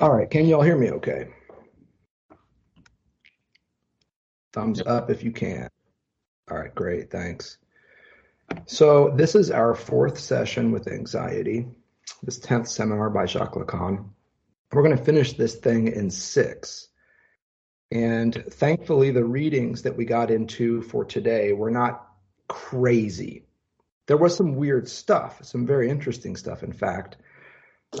[0.00, 1.28] All right, can y'all hear me okay?
[4.54, 5.68] Thumbs up if you can.
[6.50, 7.58] All right, great, thanks.
[8.64, 11.68] So this is our fourth session with anxiety,
[12.22, 14.08] this 10th seminar by Jacques Lacan.
[14.72, 16.88] We're going to finish this thing in six.
[17.92, 22.06] And thankfully, the readings that we got into for today were not
[22.48, 23.44] crazy.
[24.06, 27.18] There was some weird stuff, some very interesting stuff, in fact.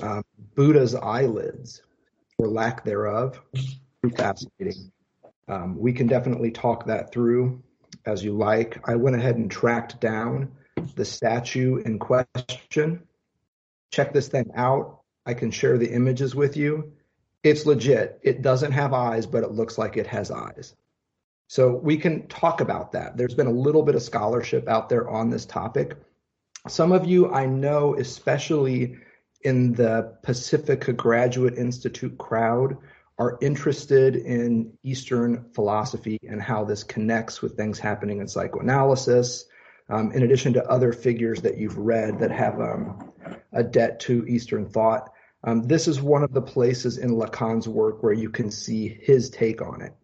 [0.02, 1.82] Um, Buddha's eyelids,
[2.40, 3.40] or lack thereof,
[4.16, 4.90] fascinating.
[5.46, 7.62] Um, we can definitely talk that through
[8.06, 8.80] as you like.
[8.88, 10.52] I went ahead and tracked down
[10.94, 13.02] the statue in question.
[13.92, 15.00] Check this thing out.
[15.26, 16.92] I can share the images with you.
[17.42, 18.20] It's legit.
[18.22, 20.74] It doesn't have eyes, but it looks like it has eyes.
[21.48, 23.16] So we can talk about that.
[23.16, 25.96] There's been a little bit of scholarship out there on this topic.
[26.68, 28.98] Some of you I know, especially
[29.42, 32.76] in the Pacifica Graduate Institute crowd,
[33.18, 39.44] are interested in Eastern philosophy and how this connects with things happening in psychoanalysis,
[39.90, 43.12] um, in addition to other figures that you've read that have um,
[43.52, 45.10] a debt to Eastern thought.
[45.44, 49.28] Um, this is one of the places in Lacan's work where you can see his
[49.28, 49.94] take on it.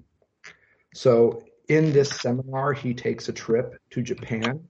[0.95, 4.61] So in this seminar, he takes a trip to Japan.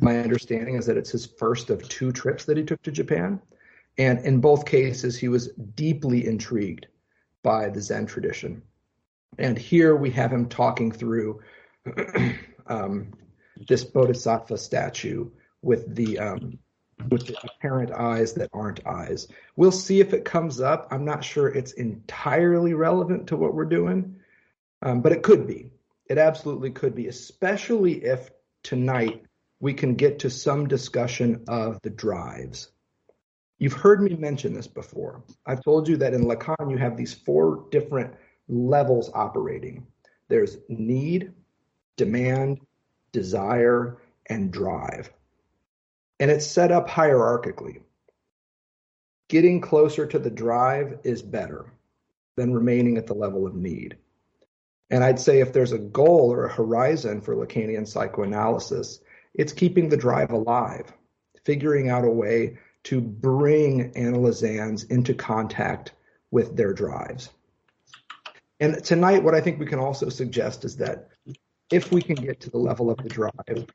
[0.00, 3.40] My understanding is that it's his first of two trips that he took to Japan.
[3.96, 6.86] And in both cases, he was deeply intrigued
[7.42, 8.62] by the Zen tradition.
[9.38, 11.42] And here we have him talking through
[12.66, 13.12] um,
[13.68, 15.30] this Bodhisattva statue
[15.62, 16.58] with the um,
[17.10, 19.28] with the apparent eyes that aren't eyes.
[19.56, 20.88] We'll see if it comes up.
[20.90, 24.16] I'm not sure it's entirely relevant to what we're doing,
[24.82, 25.72] um, but it could be.
[26.06, 28.30] It absolutely could be, especially if
[28.62, 29.24] tonight
[29.60, 32.70] we can get to some discussion of the drives.
[33.58, 35.22] You've heard me mention this before.
[35.46, 38.12] I've told you that in Lacan you have these four different
[38.48, 39.86] levels operating.
[40.28, 41.32] There's need,
[41.96, 42.60] demand,
[43.12, 43.98] desire,
[44.28, 45.12] and drive.
[46.20, 47.80] And it's set up hierarchically.
[49.28, 51.72] Getting closer to the drive is better
[52.36, 53.96] than remaining at the level of need.
[54.90, 59.00] And I'd say if there's a goal or a horizon for Lacanian psychoanalysis,
[59.34, 60.92] it's keeping the drive alive,
[61.44, 65.92] figuring out a way to bring analysands into contact
[66.30, 67.30] with their drives.
[68.60, 71.08] And tonight, what I think we can also suggest is that
[71.70, 73.66] if we can get to the level of the drive,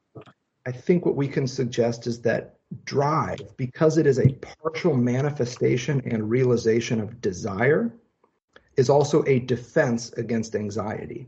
[0.66, 6.02] I think what we can suggest is that drive, because it is a partial manifestation
[6.06, 7.92] and realization of desire,
[8.78, 11.28] is also a defense against anxiety.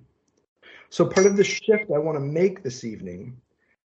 [0.89, 3.41] So, part of the shift I want to make this evening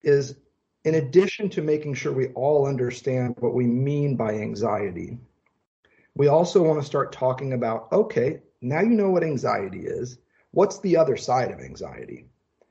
[0.02, 0.36] is
[0.84, 5.18] in addition to making sure we all understand what we mean by anxiety,
[6.14, 10.18] we also want to start talking about okay, now you know what anxiety is.
[10.52, 12.26] What's the other side of anxiety?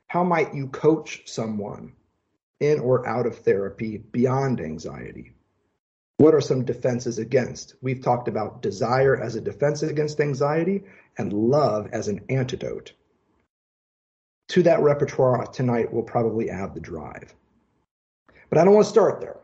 [0.07, 1.93] How might you coach someone
[2.59, 5.33] in or out of therapy beyond anxiety?
[6.17, 7.75] What are some defenses against?
[7.81, 10.83] We've talked about desire as a defense against anxiety
[11.17, 12.93] and love as an antidote.
[14.49, 17.33] To that repertoire tonight, we'll probably add the drive.
[18.53, 19.37] But I don't want to start there.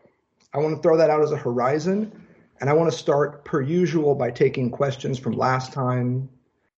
[0.54, 2.12] I want to throw that out as a horizon.
[2.62, 6.30] And I want to start, per usual, by taking questions from last time,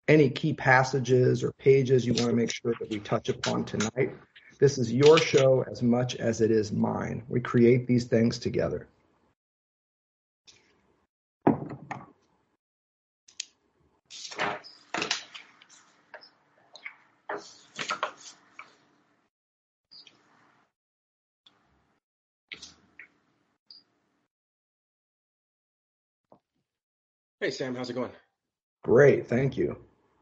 [0.08, 4.16] any key passages or pages you want to make sure that we touch upon tonight.
[4.58, 7.22] This is your show as much as it is mine.
[7.28, 8.88] We create these things together.
[27.42, 28.12] Hey Sam, how's it going?
[28.84, 29.76] Great, thank you.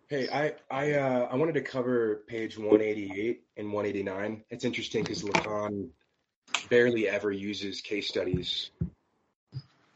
[0.08, 4.42] Hey, I I uh, I wanted to cover page 188 and 189.
[4.48, 5.90] It's interesting because Lacan
[6.70, 8.70] barely ever uses case studies,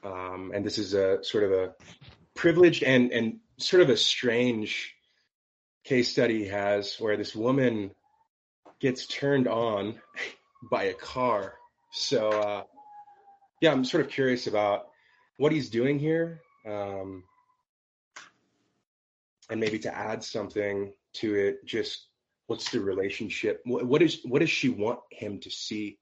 [0.05, 1.73] um, and this is a sort of a
[2.35, 4.95] privileged and and sort of a strange
[5.83, 7.93] case study he has where this woman
[8.81, 9.99] gets turned on
[10.71, 11.55] by a car.
[11.91, 12.63] So uh,
[13.63, 14.89] yeah, I'm sort of curious about
[15.39, 17.25] what he's doing here, um,
[19.51, 22.09] and maybe to add something to it, just
[22.47, 23.61] what's the relationship?
[23.65, 25.99] What, what is what does she want him to see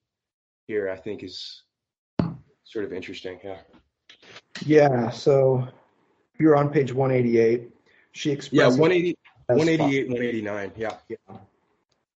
[0.66, 0.90] here?
[0.90, 1.62] I think is
[2.64, 3.38] sort of interesting.
[3.42, 3.58] Yeah.
[4.64, 5.10] Yeah.
[5.10, 5.66] So
[6.38, 7.68] you're on page 188.
[8.12, 9.16] She expresses Yeah, 180,
[9.46, 10.72] 188, 189.
[10.76, 10.90] Yeah.
[11.26, 11.40] fo-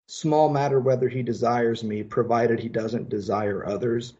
[0.06, 4.14] small matter whether he desires me, provided he doesn't desire others.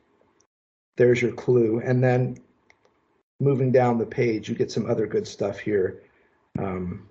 [0.96, 1.80] There's your clue.
[1.84, 2.38] And then
[3.40, 6.02] moving down the page, you get some other good stuff here.
[6.58, 7.08] Um,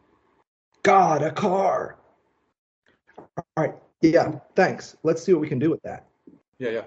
[0.84, 1.98] God, a car.
[3.18, 3.76] All right.
[4.02, 4.40] Yeah.
[4.56, 4.98] Thanks.
[5.04, 6.08] Let's see what we can do with that.
[6.60, 6.84] Yeah, yeah.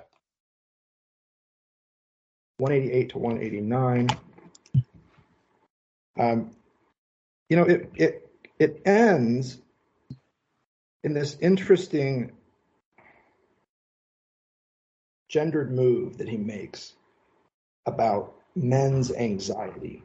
[2.58, 4.08] 188 to 189.
[6.18, 6.50] Um,
[7.48, 9.58] you know, it it it ends
[11.04, 12.32] in this interesting
[15.28, 16.94] gendered move that he makes
[17.86, 20.02] about men's anxiety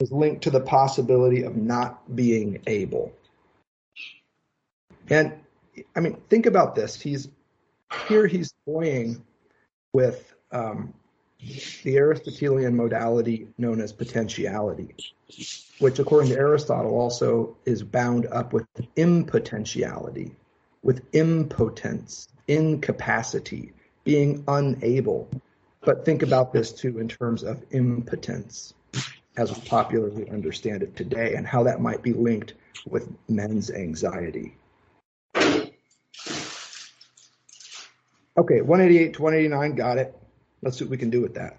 [0.00, 3.12] is linked to the possibility of not being able.
[5.08, 5.32] And
[5.94, 7.00] I mean, think about this.
[7.00, 7.28] He's
[8.08, 9.22] here he's toying
[9.92, 10.92] with um,
[11.82, 14.94] the Aristotelian modality known as potentiality,
[15.78, 18.66] which, according to Aristotle, also is bound up with
[18.96, 20.32] impotentiality,
[20.82, 23.72] with impotence, incapacity,
[24.04, 25.28] being unable.
[25.80, 28.74] But think about this too in terms of impotence,
[29.36, 32.54] as we popularly understand it today, and how that might be linked
[32.86, 34.56] with men's anxiety.
[38.36, 40.16] Okay, 188 to 189, got it.
[40.62, 41.58] Let's see what we can do with that.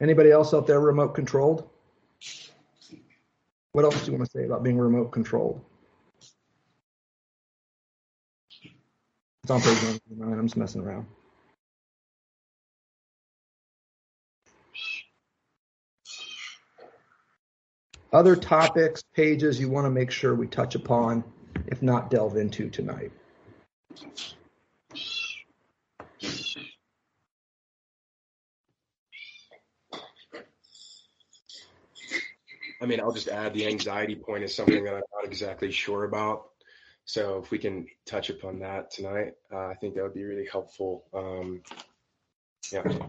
[0.00, 1.68] Anybody else out there remote controlled?
[3.70, 5.64] What else do you want to say about being remote controlled?
[9.44, 10.38] It's on page 189.
[10.38, 11.04] I'm just messing around.
[18.12, 21.24] Other topics, pages you want to make sure we touch upon,
[21.66, 23.10] if not delve into tonight.
[32.80, 36.04] I mean, I'll just add the anxiety point is something that I'm not exactly sure
[36.04, 36.51] about.
[37.04, 40.46] So if we can touch upon that tonight, uh, I think that would be really
[40.50, 41.04] helpful.
[41.12, 41.62] Um,
[42.72, 43.08] yeah.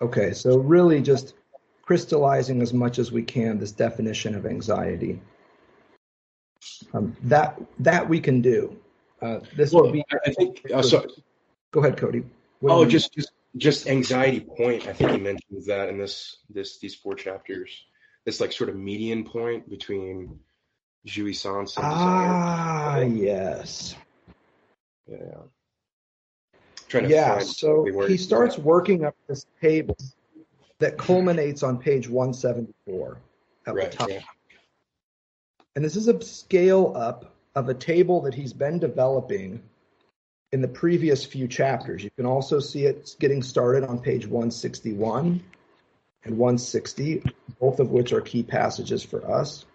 [0.00, 1.34] Okay, so really just
[1.82, 5.20] crystallizing as much as we can this definition of anxiety.
[6.92, 8.78] Um, that that we can do.
[9.20, 10.04] Uh, this Well, would be.
[10.26, 10.62] I think.
[10.72, 11.06] Uh, so,
[11.70, 12.24] Go ahead, Cody.
[12.60, 14.86] What oh, just just just anxiety point.
[14.86, 17.70] I think he mentions that in this this these four chapters.
[18.24, 20.40] This like sort of median point between
[21.06, 23.94] jouissance ah yes,
[25.06, 25.16] Yeah.
[26.88, 27.38] Trying to yeah.
[27.40, 28.64] So he starts that.
[28.64, 29.96] working up this table
[30.78, 33.18] that culminates on page 174
[33.66, 33.90] at Right.
[33.90, 34.08] the top.
[34.08, 34.20] Yeah.
[35.76, 39.62] And this is a scale up of a table that he's been developing
[40.52, 42.02] in the previous few chapters.
[42.02, 45.42] You can also see it getting started on page 161
[46.24, 47.22] and 160,
[47.60, 49.66] both of which are key passages for us.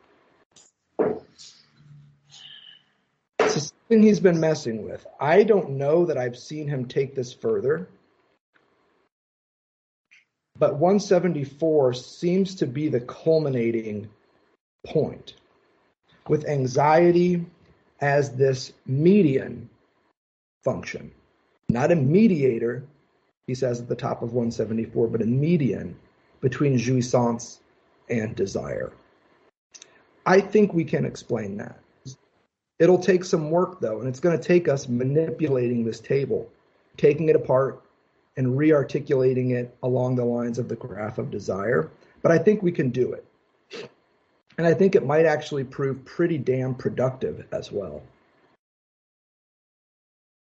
[3.37, 5.05] This is something he's been messing with.
[5.19, 7.89] I don't know that I've seen him take this further.
[10.57, 14.09] But 174 seems to be the culminating
[14.83, 15.35] point
[16.27, 17.45] with anxiety
[18.01, 19.69] as this median
[20.63, 21.11] function,
[21.69, 22.83] not a mediator,
[23.45, 25.95] he says at the top of 174, but a median
[26.41, 27.59] between jouissance
[28.09, 28.91] and desire.
[30.25, 31.82] I think we can explain that.
[32.83, 36.49] It'll take some work though, and it's going to take us manipulating this table,
[36.97, 37.81] taking it apart
[38.35, 41.89] and re-articulating it along the lines of the graph of desire.
[42.21, 43.89] But I think we can do it.
[44.57, 48.03] And I think it might actually prove pretty damn productive as well.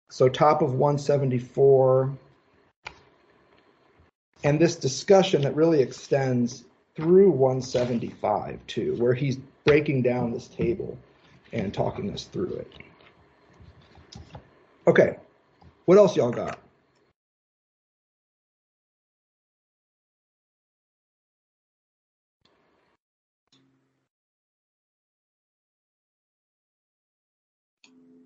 [0.09, 2.11] So, top of 174,
[4.43, 6.63] and this discussion that really extends
[6.95, 10.97] through 175 too, where he's breaking down this table
[11.55, 12.71] and talking us through it.
[14.87, 15.15] Okay,
[15.85, 16.59] what else y'all got?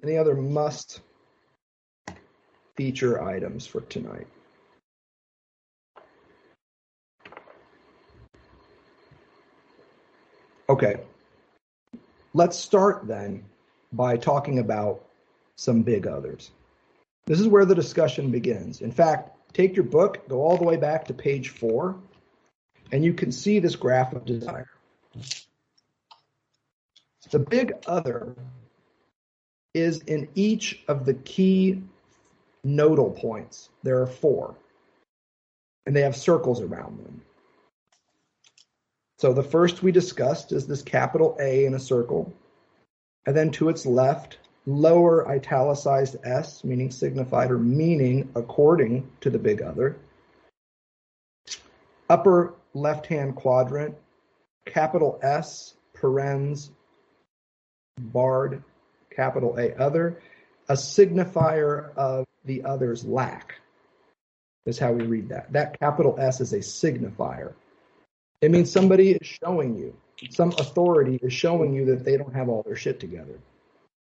[0.04, 1.02] Any other must
[2.76, 4.28] feature items for tonight?
[10.70, 11.00] Okay.
[12.40, 13.44] Let's start then
[13.92, 15.04] by talking about
[15.58, 16.52] some big others.
[17.26, 18.80] This is where the discussion begins.
[18.80, 21.98] In fact, take your book, go all the way back to page four,
[22.94, 24.70] and you can see this graph of desire.
[27.30, 28.38] The big other
[29.74, 31.84] is in each of the key
[32.64, 33.68] nodal points.
[33.84, 34.56] There are four,
[35.86, 37.22] and they have circles around them.
[39.20, 42.34] So the first we discussed is this capital A in a circle,
[43.26, 49.38] and then to its left, lower italicized S, meaning signified or meaning according to the
[49.38, 49.98] big other.
[52.10, 53.96] Upper left hand quadrant,
[54.66, 56.72] capital S, parens,
[58.00, 58.64] barred,
[59.14, 60.22] capital A other,
[60.70, 63.56] a signifier of the other's lack.
[64.66, 65.52] Is how we read that.
[65.52, 67.54] That capital S is a signifier.
[68.42, 69.94] It means somebody is showing you,
[70.30, 73.40] some authority is showing you that they don't have all their shit together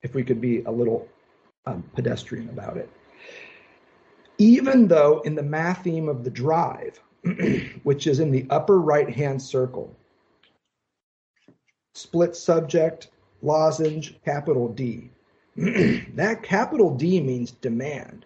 [0.02, 1.08] if we could be a little
[1.66, 2.88] um, pedestrian about it.
[4.38, 6.99] Even though in the matheme of the drive,
[7.82, 9.94] which is in the upper right hand circle,
[11.94, 13.08] split subject,
[13.42, 15.10] lozenge, capital D.
[15.56, 18.25] that capital D means demand.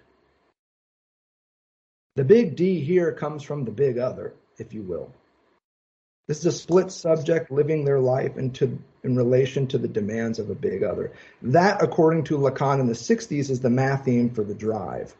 [2.17, 5.13] The big D here comes from the big other, if you will.
[6.27, 10.49] This is a split subject living their life into, in relation to the demands of
[10.49, 11.13] a big other.
[11.43, 15.15] That, according to Lacan in the 60s, is the matheme for the drive.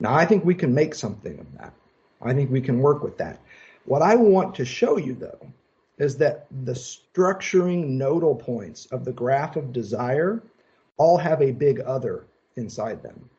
[0.00, 1.72] Now, I think we can make something of that.
[2.20, 3.40] I think we can work with that.
[3.86, 5.52] What I want to show you, though,
[5.98, 10.42] is that the structuring nodal points of the graph of desire
[10.96, 13.30] all have a big other inside them.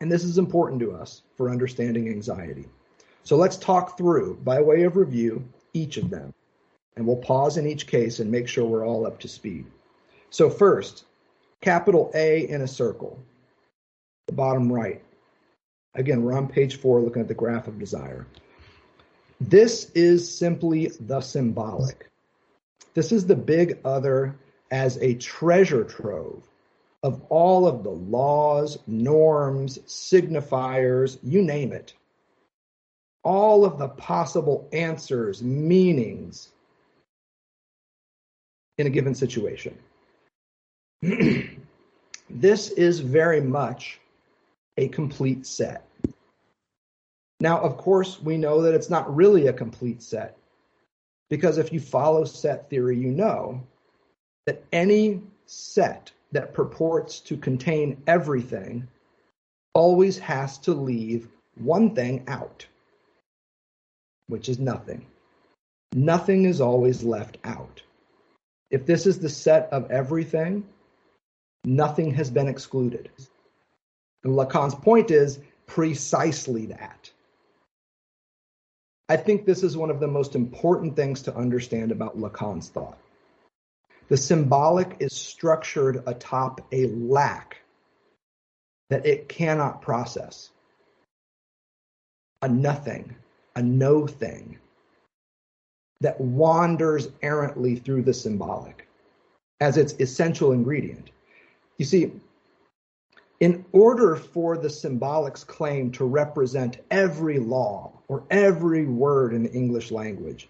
[0.00, 2.66] And this is important to us for understanding anxiety.
[3.24, 6.34] So let's talk through, by way of review, each of them.
[6.96, 9.66] And we'll pause in each case and make sure we're all up to speed.
[10.30, 11.04] So, first,
[11.60, 13.18] capital A in a circle,
[14.26, 15.02] the bottom right.
[15.94, 18.26] Again, we're on page four looking at the graph of desire.
[19.40, 22.10] This is simply the symbolic.
[22.94, 24.36] This is the big other
[24.70, 26.42] as a treasure trove
[27.02, 31.94] of all of the laws, norms, signifiers, you name it,
[33.24, 36.48] all of the possible answers, meanings
[38.78, 39.76] in a given situation.
[42.30, 44.00] this is very much
[44.76, 45.84] a complete set.
[47.40, 50.36] Now, of course, we know that it's not really a complete set
[51.30, 53.62] because if you follow set theory, you know
[54.46, 58.86] that any set that purports to contain everything
[59.74, 62.66] always has to leave one thing out
[64.28, 65.06] which is nothing.
[65.94, 67.82] Nothing is always left out.
[68.70, 70.64] If this is the set of everything,
[71.64, 73.10] nothing has been excluded.
[74.22, 77.10] And Lacan's point is precisely that.
[79.08, 82.98] I think this is one of the most important things to understand about Lacan's thought.
[84.08, 87.58] The symbolic is structured atop a lack
[88.90, 90.50] that it cannot process,
[92.42, 93.14] a nothing
[93.58, 94.56] a no thing
[96.00, 98.86] that wanders errantly through the symbolic
[99.60, 101.10] as its essential ingredient.
[101.76, 102.12] You see,
[103.40, 109.52] in order for the symbolic's claim to represent every law or every word in the
[109.52, 110.48] English language,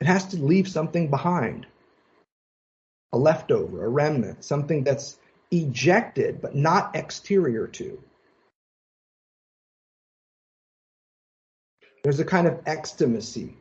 [0.00, 1.66] it has to leave something behind
[3.12, 5.18] a leftover, a remnant, something that's
[5.50, 8.02] ejected but not exterior to.
[12.02, 13.54] There's a kind of extimacy,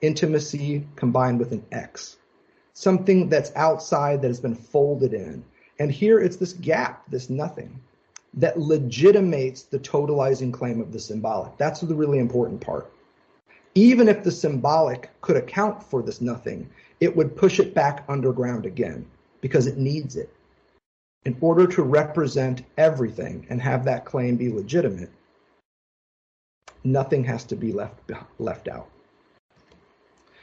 [0.00, 2.16] intimacy combined with an X,
[2.72, 5.44] something that's outside that has been folded in.
[5.78, 7.78] And here it's this gap, this nothing,
[8.34, 11.56] that legitimates the totalizing claim of the symbolic.
[11.58, 12.90] That's the really important part.
[13.74, 18.64] Even if the symbolic could account for this nothing, it would push it back underground
[18.64, 19.06] again
[19.42, 20.32] because it needs it.
[21.26, 25.10] In order to represent everything and have that claim be legitimate,
[26.84, 27.94] nothing has to be left
[28.38, 28.88] left out.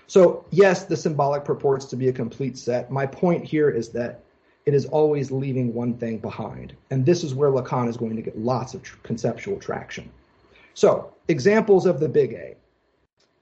[0.07, 2.91] So yes, the symbolic purports to be a complete set.
[2.91, 4.21] My point here is that
[4.65, 6.75] it is always leaving one thing behind.
[6.91, 10.09] And this is where Lacan is going to get lots of tr- conceptual traction.
[10.73, 12.55] So, examples of the big A.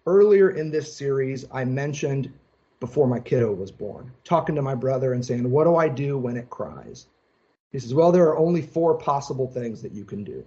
[0.06, 2.32] Earlier in this series, I mentioned
[2.80, 6.18] before my kiddo was born, talking to my brother and saying, What do I do
[6.18, 7.08] when it cries?
[7.72, 10.46] He says, Well, there are only four possible things that you can do.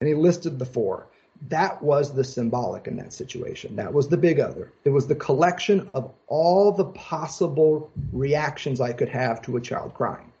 [0.00, 1.06] And he listed the four
[1.48, 3.74] that was the symbolic in that situation.
[3.76, 4.72] That was the big other.
[4.84, 9.94] It was the collection of all the possible reactions I could have to a child
[9.94, 10.32] crying.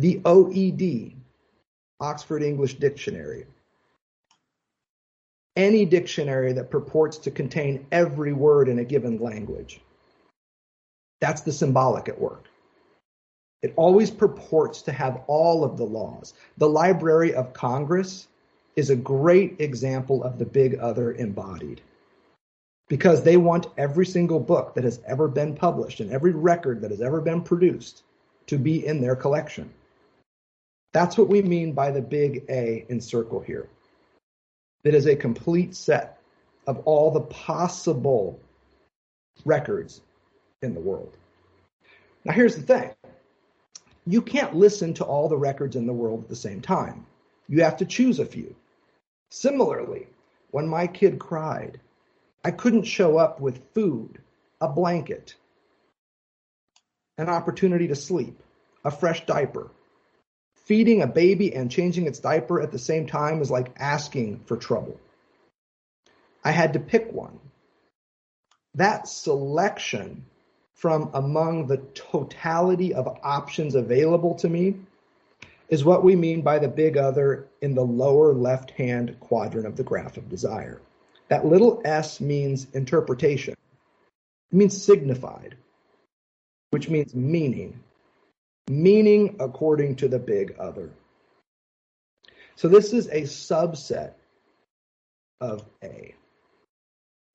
[0.00, 1.14] the OED,
[2.00, 3.46] Oxford English Dictionary,
[5.56, 9.80] any dictionary that purports to contain every word in a given language.
[11.20, 12.46] That's the symbolic at work.
[13.62, 16.32] It always purports to have all of the laws.
[16.56, 18.28] The Library of Congress
[18.76, 21.80] is a great example of the big other embodied
[22.88, 26.90] because they want every single book that has ever been published and every record that
[26.90, 28.02] has ever been produced
[28.46, 29.72] to be in their collection.
[30.92, 33.68] That's what we mean by the big A in circle here.
[34.82, 36.18] It is a complete set
[36.66, 38.40] of all the possible
[39.44, 40.00] records
[40.62, 41.16] in the world.
[42.24, 42.90] Now, here's the thing
[44.06, 47.06] you can't listen to all the records in the world at the same time.
[47.50, 48.54] You have to choose a few.
[49.30, 50.06] Similarly,
[50.52, 51.80] when my kid cried,
[52.44, 54.20] I couldn't show up with food,
[54.60, 55.34] a blanket,
[57.18, 58.40] an opportunity to sleep,
[58.84, 59.68] a fresh diaper.
[60.64, 64.56] Feeding a baby and changing its diaper at the same time is like asking for
[64.56, 65.00] trouble.
[66.44, 67.40] I had to pick one.
[68.76, 70.24] That selection
[70.74, 74.76] from among the totality of options available to me
[75.70, 79.76] is what we mean by the big other in the lower left hand quadrant of
[79.76, 80.80] the graph of desire.
[81.28, 85.56] That little s means interpretation, it means signified,
[86.70, 87.80] which means meaning.
[88.68, 90.90] Meaning according to the big other.
[92.56, 94.12] So this is a subset
[95.40, 96.14] of A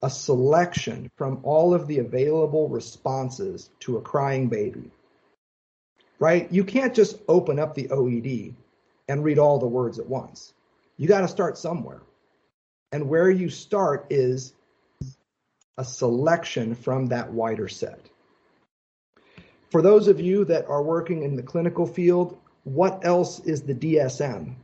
[0.02, 4.90] a selection from all of the available responses to a crying baby.
[6.18, 6.50] Right?
[6.50, 8.54] You can't just open up the OED
[9.08, 10.54] and read all the words at once.
[10.96, 12.00] You got to start somewhere.
[12.92, 14.54] And where you start is
[15.78, 18.00] a selection from that wider set.
[19.70, 23.74] For those of you that are working in the clinical field, what else is the
[23.74, 24.54] DSM?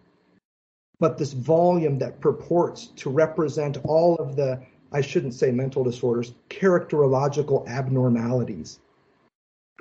[0.98, 6.34] But this volume that purports to represent all of the I shouldn't say mental disorders,
[6.50, 8.78] characterological abnormalities.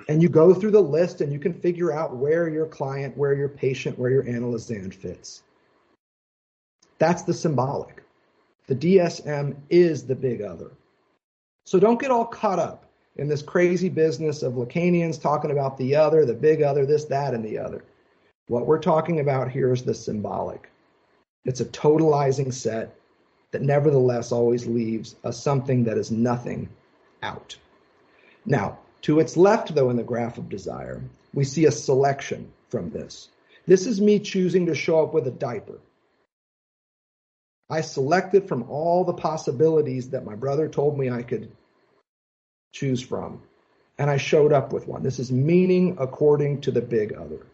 [0.07, 3.33] And you go through the list and you can figure out where your client, where
[3.33, 5.43] your patient, where your analysand fits.
[6.97, 8.03] That's the symbolic.
[8.67, 10.71] The DSM is the big other.
[11.65, 12.85] So don't get all caught up
[13.17, 17.33] in this crazy business of Lacanians talking about the other, the big other, this, that,
[17.33, 17.83] and the other.
[18.47, 20.69] What we're talking about here is the symbolic.
[21.45, 22.95] It's a totalizing set
[23.51, 26.69] that nevertheless always leaves a something that is nothing
[27.23, 27.55] out.
[28.45, 31.01] Now, to its left, though, in the graph of desire,
[31.33, 33.29] we see a selection from this.
[33.65, 35.79] This is me choosing to show up with a diaper.
[37.69, 41.51] I selected from all the possibilities that my brother told me I could
[42.73, 43.41] choose from,
[43.97, 45.03] and I showed up with one.
[45.03, 47.45] This is meaning according to the big other.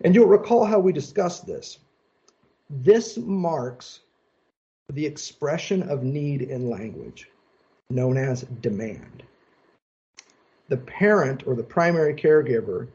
[0.00, 1.78] And you'll recall how we discussed this.
[2.70, 4.00] This marks
[4.90, 7.28] the expression of need in language,
[7.90, 9.22] known as demand.
[10.72, 12.88] The parent or the primary caregiver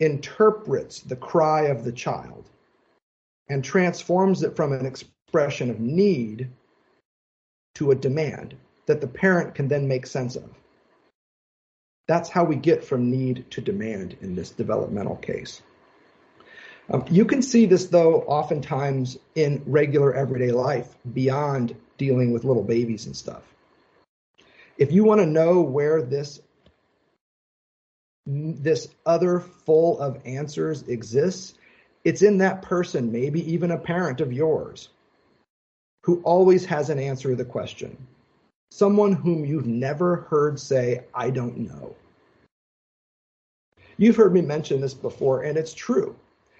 [0.00, 2.50] interprets the cry of the child
[3.48, 6.50] and transforms it from an expression of need
[7.76, 10.50] to a demand that the parent can then make sense of.
[12.08, 15.62] That's how we get from need to demand in this developmental case.
[16.90, 22.64] Um, you can see this, though, oftentimes in regular everyday life beyond dealing with little
[22.64, 23.44] babies and stuff.
[24.78, 26.40] If you want to know where this
[28.26, 31.54] this other full of answers exists,
[32.04, 34.90] it's in that person, maybe even a parent of yours,
[36.04, 37.96] who always has an answer to the question.
[38.70, 41.96] Someone whom you've never heard say, I don't know.
[43.96, 46.14] You've heard me mention this before, and it's true.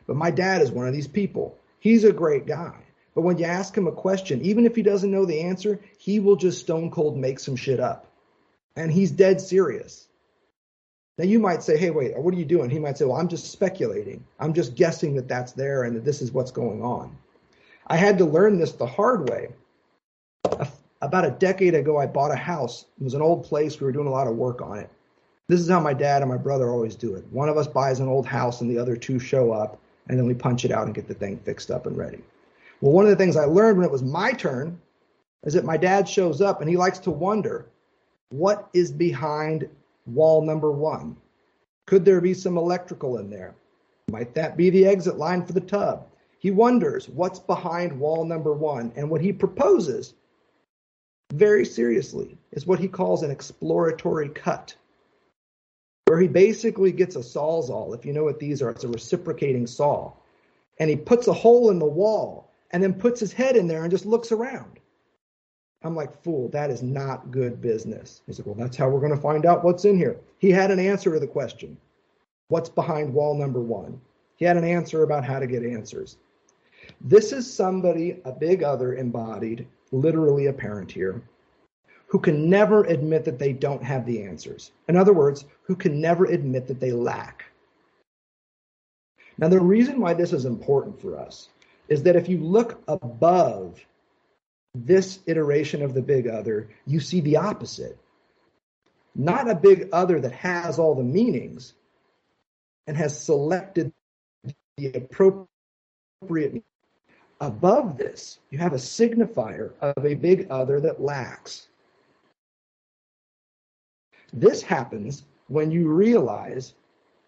[0.07, 1.57] But my dad is one of these people.
[1.79, 2.75] He's a great guy.
[3.15, 6.19] But when you ask him a question, even if he doesn't know the answer, he
[6.19, 8.08] will just stone cold make some shit up.
[8.79, 10.07] And he's dead serious.
[11.19, 12.71] Now you might say, hey, wait, what are you doing?
[12.71, 14.25] He might say, well, I'm just speculating.
[14.39, 17.17] I'm just guessing that that's there and that this is what's going on.
[17.89, 19.49] I had to learn this the hard way.
[21.03, 22.85] About a decade ago, I bought a house.
[23.01, 23.81] It was an old place.
[23.81, 24.89] We were doing a lot of work on it.
[25.49, 27.27] This is how my dad and my brother always do it.
[27.33, 30.27] One of us buys an old house and the other two show up and then
[30.27, 32.23] we punch it out and get the thing fixed up and ready.
[32.81, 34.81] Well, one of the things I learned when it was my turn
[35.43, 37.67] is that my dad shows up and he likes to wonder
[38.31, 39.69] what is behind
[40.07, 41.17] wall number one?
[41.87, 43.55] Could there be some electrical in there?
[44.11, 46.07] Might that be the exit line for the tub?
[46.39, 48.93] He wonders what's behind wall number one.
[48.97, 50.15] And what he proposes,
[51.33, 54.75] very seriously, is what he calls an exploratory cut.
[56.09, 57.95] where he basically gets a sawzall.
[57.95, 60.13] If you know what these are, it's a reciprocating saw.
[60.79, 63.83] And he puts a hole in the wall and then puts his head in there
[63.83, 64.81] and just looks around.
[65.83, 68.23] I'm like, fool, that is not good business.
[68.27, 70.19] He said, well, that's how we're going to find out what's in here.
[70.39, 71.77] He had an answer to the question
[72.49, 74.01] what's behind wall number one?
[74.37, 76.17] He had an answer about how to get answers.
[77.03, 81.23] This is somebody, a big other embodied, literally a parent here,
[82.07, 84.73] who can never admit that they don't have the answers.
[84.89, 87.45] In other words, who can never admit that they lack.
[89.37, 91.51] Now, the reason why this is important for us
[91.89, 93.85] is that if you look above
[94.75, 97.99] this iteration of the big other, you see the opposite.
[99.15, 101.75] Not a big other that has all the meanings
[102.87, 103.93] and has selected
[104.77, 106.63] the appropriate.
[107.41, 111.69] Above this, you have a signifier of a big other that lacks.
[114.33, 116.75] This happens when you realize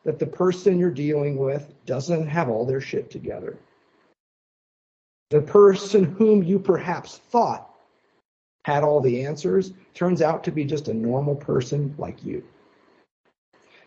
[0.04, 3.58] that the person you're dealing with doesn't have all their shit together.
[5.30, 7.72] The person whom you perhaps thought
[8.64, 12.42] had all the answers turns out to be just a normal person like you.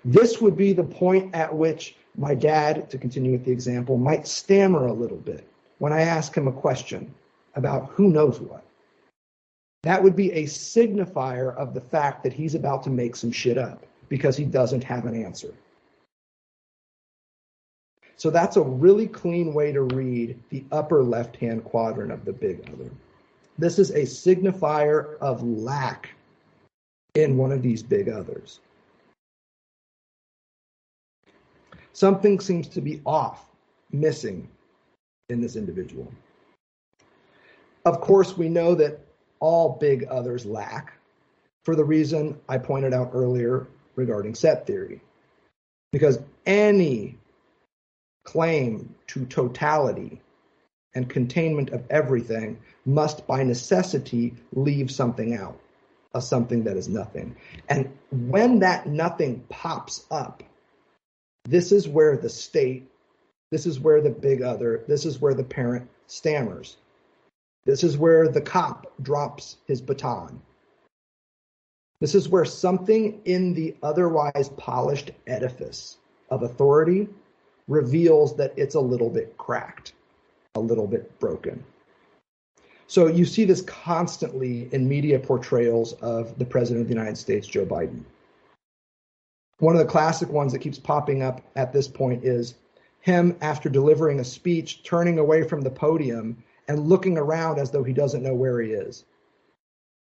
[0.05, 4.27] This would be the point at which my dad, to continue with the example, might
[4.27, 5.47] stammer a little bit
[5.79, 7.13] when I ask him a question
[7.55, 8.63] about who knows what.
[9.83, 13.57] That would be a signifier of the fact that he's about to make some shit
[13.57, 15.53] up because he doesn't have an answer.
[18.17, 22.33] So that's a really clean way to read the upper left hand quadrant of the
[22.33, 22.89] big other.
[23.57, 26.09] This is a signifier of lack
[27.15, 28.59] in one of these big others.
[31.91, 33.45] Something seems to be off,
[33.91, 34.47] missing
[35.29, 36.11] in this individual.
[37.85, 38.99] Of course, we know that
[39.39, 40.93] all big others lack
[41.63, 45.01] for the reason I pointed out earlier regarding set theory.
[45.91, 47.17] Because any
[48.23, 50.21] claim to totality
[50.95, 55.59] and containment of everything must by necessity leave something out,
[56.13, 57.35] a something that is nothing.
[57.69, 60.43] And when that nothing pops up,
[61.45, 62.89] this is where the state,
[63.51, 66.77] this is where the big other, this is where the parent stammers.
[67.65, 70.41] This is where the cop drops his baton.
[71.99, 75.97] This is where something in the otherwise polished edifice
[76.29, 77.07] of authority
[77.67, 79.93] reveals that it's a little bit cracked,
[80.55, 81.63] a little bit broken.
[82.87, 87.47] So you see this constantly in media portrayals of the President of the United States,
[87.47, 88.03] Joe Biden.
[89.59, 92.55] One of the classic ones that keeps popping up at this point is
[92.99, 97.83] him after delivering a speech, turning away from the podium and looking around as though
[97.83, 99.05] he doesn't know where he is.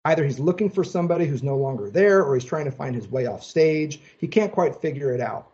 [0.05, 3.09] Either he's looking for somebody who's no longer there or he's trying to find his
[3.09, 4.01] way off stage.
[4.19, 5.51] He can't quite figure it out.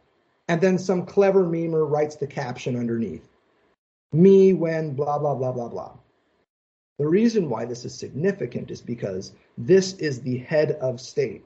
[0.49, 3.29] And then some clever memer writes the caption underneath
[4.13, 5.93] Me when blah, blah, blah, blah, blah.
[6.99, 11.45] The reason why this is significant is because this is the head of state,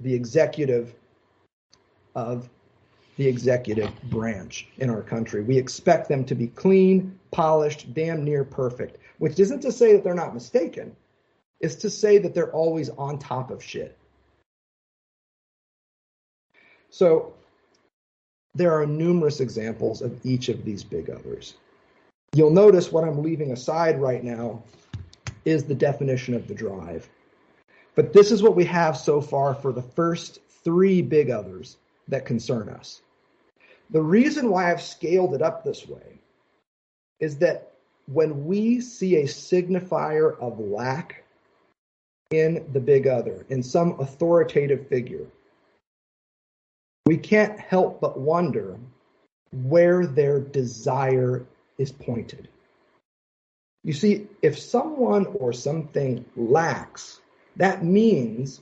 [0.00, 0.94] the executive
[2.14, 2.48] of
[3.16, 5.42] the executive branch in our country.
[5.42, 10.04] We expect them to be clean, polished, damn near perfect, which isn't to say that
[10.04, 10.94] they're not mistaken.
[11.60, 13.98] It's to say that they're always on top of shit.
[16.90, 17.34] So
[18.58, 21.54] there are numerous examples of each of these big others.
[22.34, 24.64] You'll notice what I'm leaving aside right now
[25.44, 27.08] is the definition of the drive.
[27.94, 31.76] But this is what we have so far for the first three big others
[32.08, 33.00] that concern us.
[33.90, 36.18] The reason why I've scaled it up this way
[37.20, 37.74] is that
[38.06, 41.24] when we see a signifier of lack
[42.30, 45.26] in the big other, in some authoritative figure,
[47.08, 48.78] we can't help but wonder
[49.50, 51.46] where their desire
[51.78, 52.48] is pointed.
[53.82, 57.18] You see, if someone or something lacks,
[57.56, 58.60] that means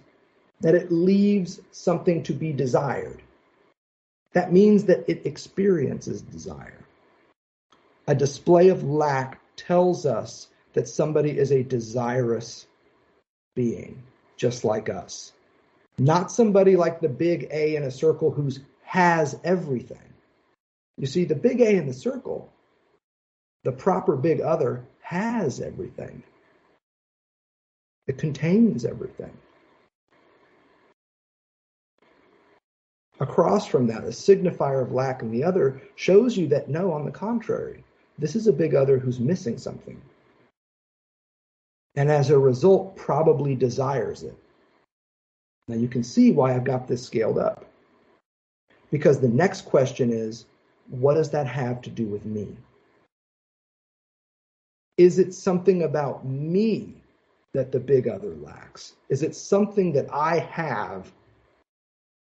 [0.61, 3.21] that it leaves something to be desired.
[4.33, 6.85] That means that it experiences desire.
[8.07, 12.65] A display of lack tells us that somebody is a desirous
[13.57, 14.05] being,
[14.37, 15.33] just like us.
[15.99, 18.51] Not somebody like the big A in a circle who
[18.83, 19.99] has everything.
[20.99, 22.53] You see, the big A in the circle,
[23.65, 26.23] the proper big other, has everything.
[28.07, 29.33] It contains everything.
[33.19, 37.05] Across from that, a signifier of lack in the other shows you that no, on
[37.05, 37.83] the contrary,
[38.19, 40.01] this is a big other who's missing something.
[41.95, 44.37] And as a result, probably desires it.
[45.69, 47.65] Now you can see why I've got this scaled up.
[48.91, 50.47] Because the next question is,
[50.89, 52.57] what does that have to do with me?
[54.97, 56.95] Is it something about me
[57.53, 58.95] that the big other lacks?
[59.09, 61.13] Is it something that I have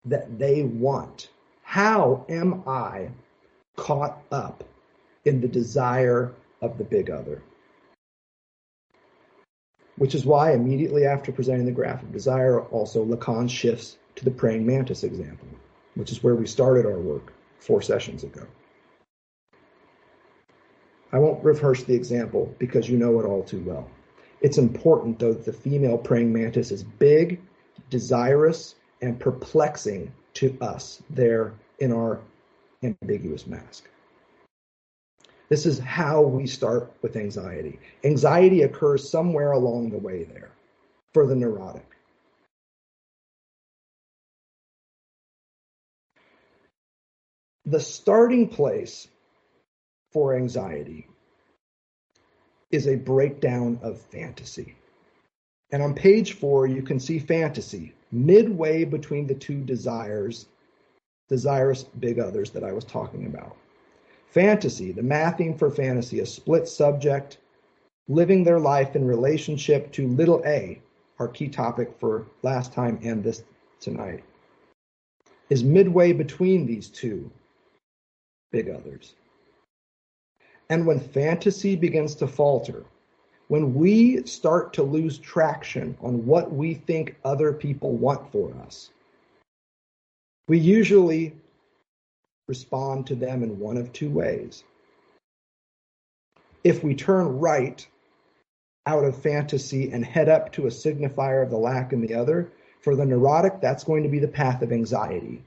[0.04, 1.30] that they want?
[1.62, 3.10] How am I
[3.76, 4.64] caught up
[5.24, 6.32] in the desire
[6.62, 7.42] of the big other?
[9.96, 14.30] Which is why immediately after presenting the graph of desire, also Lacan shifts to the
[14.30, 15.48] praying mantis example,
[15.94, 18.46] which is where we started our work four sessions ago.
[21.12, 23.88] I won't rehearse the example because you know it all too well.
[24.42, 27.40] It's important, though, that the female praying mantis is big,
[27.88, 32.20] desirous, and perplexing to us there in our
[32.82, 33.88] ambiguous mask.
[35.48, 37.78] This is how we start with anxiety.
[38.04, 40.50] Anxiety occurs somewhere along the way there
[41.14, 41.86] for the neurotic.
[47.64, 49.08] The starting place
[50.12, 51.08] for anxiety
[52.70, 54.74] is a breakdown of fantasy.
[55.70, 60.46] And on page four, you can see fantasy midway between the two desires,
[61.28, 63.56] desirous big others that I was talking about.
[64.36, 67.38] Fantasy, the matheme for fantasy, a split subject,
[68.06, 70.78] living their life in relationship to little a,
[71.18, 73.44] our key topic for last time and this
[73.80, 74.22] tonight,
[75.48, 77.30] is midway between these two
[78.52, 79.14] big others.
[80.68, 82.84] And when fantasy begins to falter,
[83.48, 88.90] when we start to lose traction on what we think other people want for us,
[90.46, 91.32] we usually
[92.48, 94.64] respond to them in one of two ways.
[96.64, 97.86] If we turn right
[98.86, 102.50] out of fantasy and head up to a signifier of the lack in the other,
[102.80, 105.42] for the neurotic, that's going to be the path of anxiety.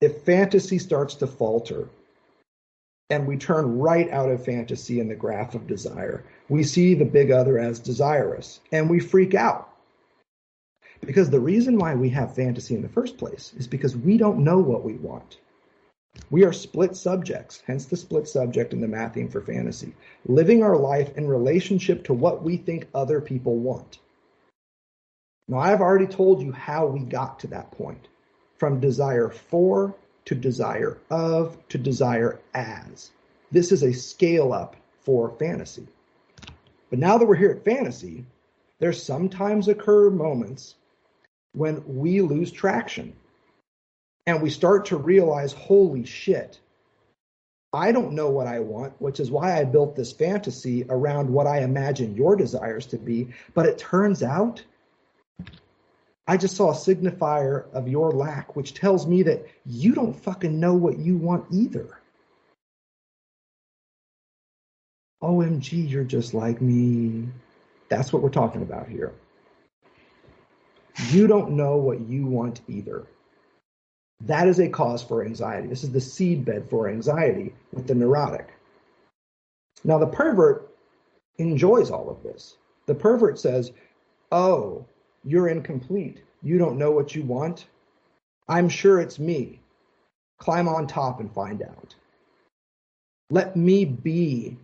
[0.00, 1.88] if fantasy starts to falter
[3.10, 7.04] and we turn right out of fantasy in the graph of desire, we see the
[7.04, 9.69] big other as desirous and we freak out.
[11.06, 14.44] Because the reason why we have fantasy in the first place is because we don't
[14.44, 15.38] know what we want.
[16.30, 19.94] We are split subjects, hence the split subject in the matheme for fantasy,
[20.26, 23.98] living our life in relationship to what we think other people want.
[25.48, 28.08] Now, I've already told you how we got to that point
[28.58, 29.94] from desire for
[30.26, 33.10] to desire of to desire as.
[33.50, 35.88] This is a scale up for fantasy.
[36.90, 38.24] But now that we're here at fantasy,
[38.78, 40.76] there sometimes occur moments
[41.52, 43.14] when we lose traction
[44.26, 46.60] and we start to realize, holy shit,
[47.72, 51.46] I don't know what I want, which is why I built this fantasy around what
[51.46, 53.28] I imagine your desires to be.
[53.54, 54.62] But it turns out
[56.26, 60.60] I just saw a signifier of your lack, which tells me that you don't fucking
[60.60, 61.98] know what you want either.
[65.22, 67.28] OMG, you're just like me.
[67.88, 69.12] That's what we're talking about here.
[71.10, 73.06] You don't know what you want either.
[74.22, 75.68] That is a cause for anxiety.
[75.68, 78.48] This is the seedbed for anxiety with the neurotic.
[79.82, 80.74] Now, the pervert
[81.38, 82.56] enjoys all of this.
[82.86, 83.72] The pervert says,
[84.30, 84.84] Oh,
[85.24, 86.22] you're incomplete.
[86.42, 87.66] You don't know what you want.
[88.48, 89.60] I'm sure it's me.
[90.38, 91.94] Climb on top and find out.
[93.30, 94.56] Let me be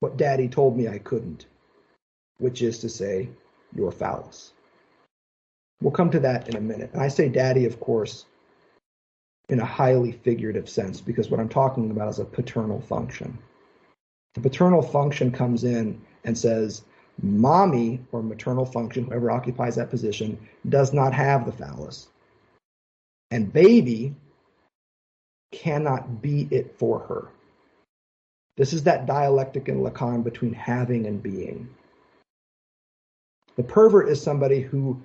[0.00, 1.46] what daddy told me I couldn't,
[2.38, 3.28] which is to say,
[3.76, 4.52] your phallus.
[5.80, 6.90] We'll come to that in a minute.
[6.92, 8.24] And I say daddy, of course,
[9.48, 13.38] in a highly figurative sense, because what I'm talking about is a paternal function.
[14.34, 16.82] The paternal function comes in and says,
[17.22, 22.08] Mommy or maternal function, whoever occupies that position, does not have the phallus.
[23.30, 24.14] And baby
[25.52, 27.28] cannot be it for her.
[28.56, 31.68] This is that dialectic in Lacan between having and being.
[33.56, 35.02] The pervert is somebody who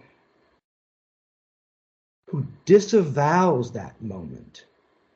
[2.27, 4.65] who disavows that moment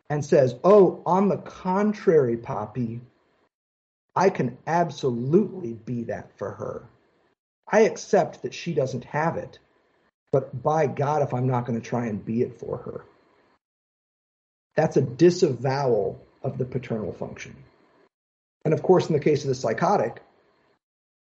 [0.09, 3.01] and says, "Oh, on the contrary, Poppy,
[4.15, 6.87] I can absolutely be that for her.
[7.67, 9.59] I accept that she doesn't have it,
[10.31, 13.05] but by God, if I'm not going to try and be it for her.
[14.75, 17.55] That's a disavowal of the paternal function.
[18.63, 20.21] And of course, in the case of the psychotic,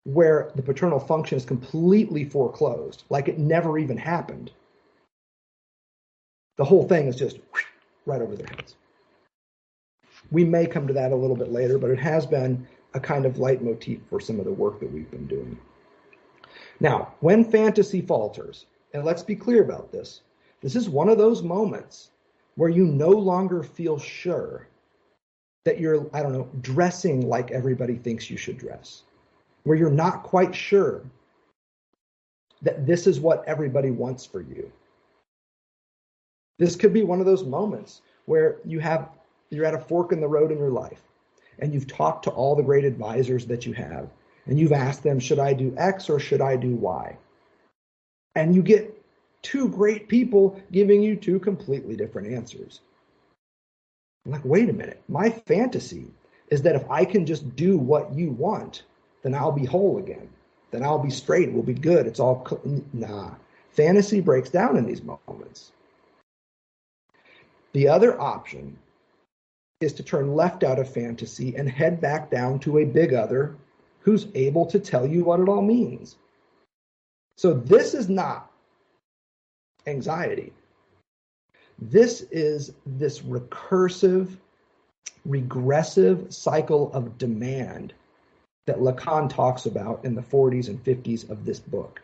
[0.05, 4.51] where the paternal function is completely foreclosed, like it never even happened,
[6.57, 7.39] the whole thing is just
[8.05, 8.75] right over their heads.
[10.31, 13.25] We may come to that a little bit later, but it has been a kind
[13.25, 15.57] of leitmotif for some of the work that we've been doing.
[16.79, 20.21] Now, when fantasy falters, and let's be clear about this,
[20.61, 22.11] this is one of those moments
[22.55, 24.67] where you no longer feel sure
[25.65, 29.03] that you're, I don't know, dressing like everybody thinks you should dress,
[29.65, 31.01] where you're not quite sure
[32.61, 34.71] that this is what everybody wants for you.
[36.57, 39.09] This could be one of those moments where you have
[39.49, 41.01] you're at a fork in the road in your life
[41.59, 44.09] and you've talked to all the great advisors that you have
[44.45, 47.17] and you've asked them should I do X or should I do Y?
[48.35, 48.91] And you get
[49.41, 52.81] two great people giving you two completely different answers.
[54.25, 55.01] I'm like, wait a minute.
[55.07, 56.07] My fantasy
[56.49, 58.83] is that if I can just do what you want,
[59.25, 60.29] then I'll be whole again.
[60.69, 61.51] Then I'll be straight.
[61.51, 62.05] We'll be good.
[62.05, 62.47] It's all
[62.93, 63.31] nah.
[63.71, 65.71] Fantasy breaks down in these moments.
[67.73, 68.77] The other option
[69.81, 73.55] is to turn left out of fantasy and head back down to a big other
[73.99, 76.17] who's able to tell you what it all means.
[77.35, 78.51] So this is not
[79.87, 80.53] anxiety.
[81.79, 84.37] This is this recursive,
[85.25, 87.95] regressive cycle of demand
[88.65, 92.01] that Lacan talks about in the 40s and 50s of this book.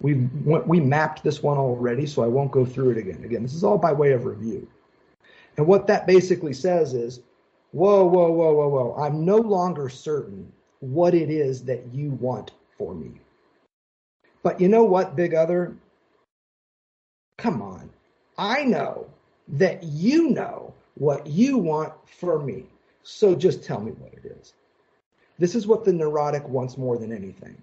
[0.00, 3.22] We we mapped this one already, so I won't go through it again.
[3.24, 4.66] Again, this is all by way of review.
[5.56, 7.20] And what that basically says is,
[7.70, 8.96] whoa, whoa, whoa, whoa, whoa.
[8.98, 10.50] I'm no longer certain
[10.80, 13.12] what it is that you want for me.
[14.42, 15.76] But you know what, big other?
[17.38, 17.88] Come on.
[18.36, 19.06] I know
[19.48, 22.64] that you know what you want for me.
[23.02, 24.54] So just tell me what it is.
[25.38, 27.60] This is what the neurotic wants more than anything,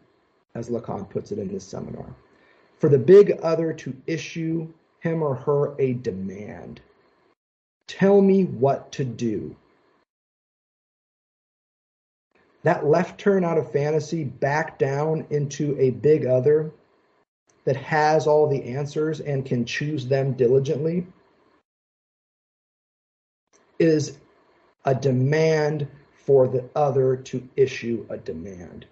[0.56, 2.13] as Lacan puts it in his seminar.
[2.78, 4.67] For the big other to issue
[4.99, 6.82] him or her a demand.
[7.88, 9.56] Tell me what to do.
[12.63, 16.71] That left turn out of fantasy back down into a big other
[17.63, 21.06] that has all the answers and can choose them diligently
[23.78, 24.17] is
[24.85, 28.85] a demand for the other to issue a demand.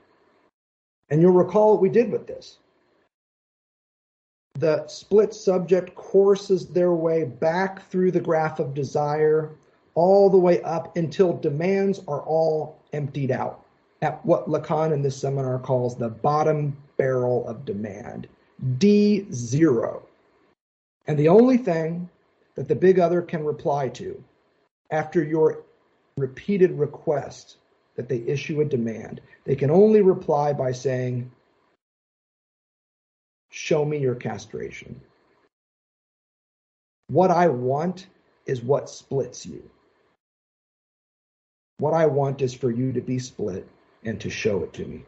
[1.09, 2.57] And you'll recall what we did with this.
[4.55, 9.51] The split subject courses their way back through the graph of desire
[9.93, 13.63] all the way up until demands are all emptied out
[14.01, 18.27] at what Lacan in this seminar calls the bottom barrel of demand,
[18.77, 20.01] D0.
[21.07, 22.09] And the only thing
[22.55, 24.23] that the big other can reply to
[24.91, 25.63] after your
[26.17, 27.57] repeated request
[27.95, 29.21] that they issue a demand.
[29.45, 31.31] They can only reply by saying,
[33.49, 34.99] Show me your castration.
[37.07, 38.07] What I want
[38.45, 39.69] is what splits you.
[41.77, 43.67] What I want is for you to be split
[44.03, 45.05] and to show it to me.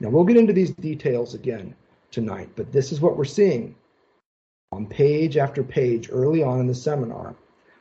[0.00, 1.74] Now, we'll get into these details again
[2.10, 3.74] tonight, but this is what we're seeing
[4.72, 7.34] on page after page early on in the seminar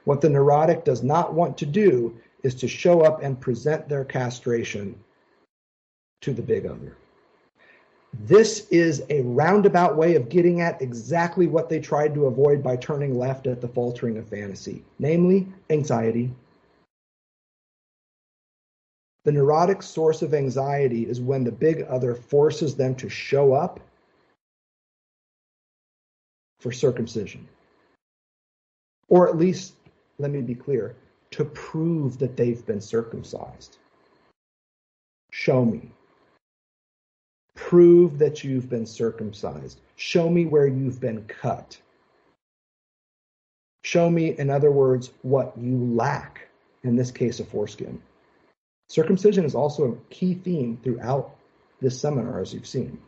[0.10, 4.04] what the neurotic does not want to do is to show up and present their
[4.04, 4.96] castration
[6.20, 6.98] to the big other.
[8.22, 12.76] This is a roundabout way of getting at exactly what they tried to avoid by
[12.76, 16.32] turning left at the faltering of fantasy, namely anxiety.
[19.26, 23.80] The neurotic source of anxiety is when the big other forces them to show up
[26.60, 27.48] for circumcision,
[29.08, 29.74] or at least
[30.20, 30.96] let me be clear,
[31.32, 33.78] to prove that they've been circumcised.
[35.32, 35.92] Show me.
[37.56, 39.80] Prove that you've been circumcised.
[39.96, 41.80] Show me where you've been cut.
[43.84, 46.48] Show me, in other words, what you lack,
[46.84, 48.02] in this case, a foreskin.
[48.90, 51.36] Circumcision is also a key theme throughout
[51.82, 53.00] this seminar, as you've seen.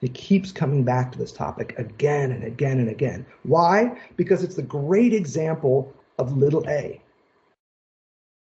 [0.00, 3.26] It keeps coming back to this topic again and again and again.
[3.42, 4.00] Why?
[4.16, 7.00] Because it's the great example of little a,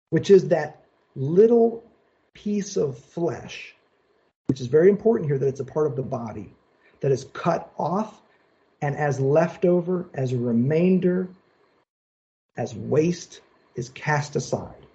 [0.10, 0.84] which is that
[1.16, 1.84] little
[2.34, 3.74] piece of flesh,
[4.47, 6.53] which is very important here that it's a part of the body,
[6.99, 8.22] that is cut off
[8.82, 11.30] and as leftover, as a remainder,
[12.58, 13.39] as waste
[13.76, 14.86] is cast aside.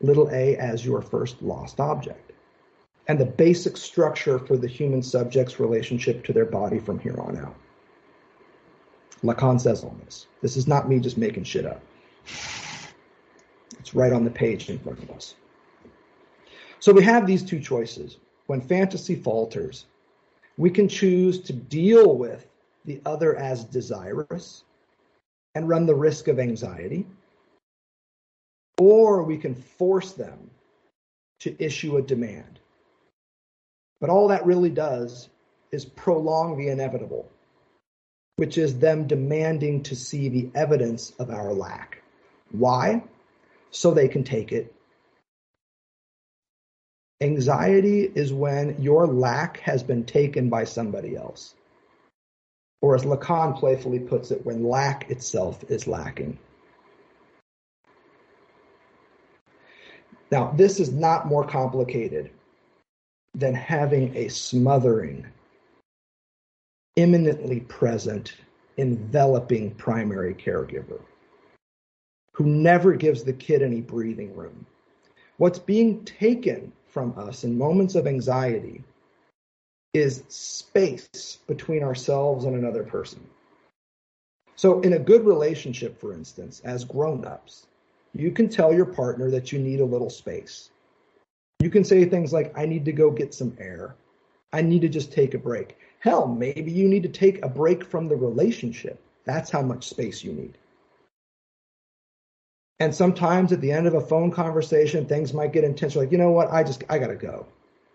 [0.00, 2.27] Little a as your first lost object
[3.08, 7.38] and the basic structure for the human subject's relationship to their body from here on
[7.38, 7.56] out.
[9.22, 10.26] Lacan says on this.
[10.42, 11.82] This is not me just making shit up.
[13.80, 15.34] It's right on the page in front of us.
[16.80, 18.18] So we have these two choices.
[18.46, 19.86] When fantasy falters,
[20.56, 22.46] we can choose to deal with
[22.84, 24.64] the other as desirous
[25.54, 27.06] and run the risk of anxiety,
[28.78, 30.50] or we can force them
[31.40, 32.60] to issue a demand.
[34.00, 35.28] But all that really does
[35.72, 37.28] is prolong the inevitable,
[38.36, 42.02] which is them demanding to see the evidence of our lack.
[42.50, 43.02] Why?
[43.70, 44.74] So they can take it.
[47.20, 51.54] Anxiety is when your lack has been taken by somebody else.
[52.80, 56.38] Or as Lacan playfully puts it, when lack itself is lacking.
[60.30, 62.30] Now, this is not more complicated
[63.38, 65.24] than having a smothering,
[66.96, 68.34] imminently present,
[68.76, 71.00] enveloping primary caregiver
[72.32, 74.64] who never gives the kid any breathing room.
[75.38, 78.84] What's being taken from us in moments of anxiety
[79.92, 83.24] is space between ourselves and another person.
[84.54, 87.66] So, in a good relationship, for instance, as grown ups,
[88.14, 90.70] you can tell your partner that you need a little space.
[91.60, 93.96] You can say things like, I need to go get some air.
[94.52, 95.76] I need to just take a break.
[96.00, 99.00] Hell, maybe you need to take a break from the relationship.
[99.24, 100.56] That's how much space you need.
[102.80, 105.94] And sometimes at the end of a phone conversation, things might get intense.
[105.94, 106.52] You're Like, you know what?
[106.52, 107.44] I just, I gotta go.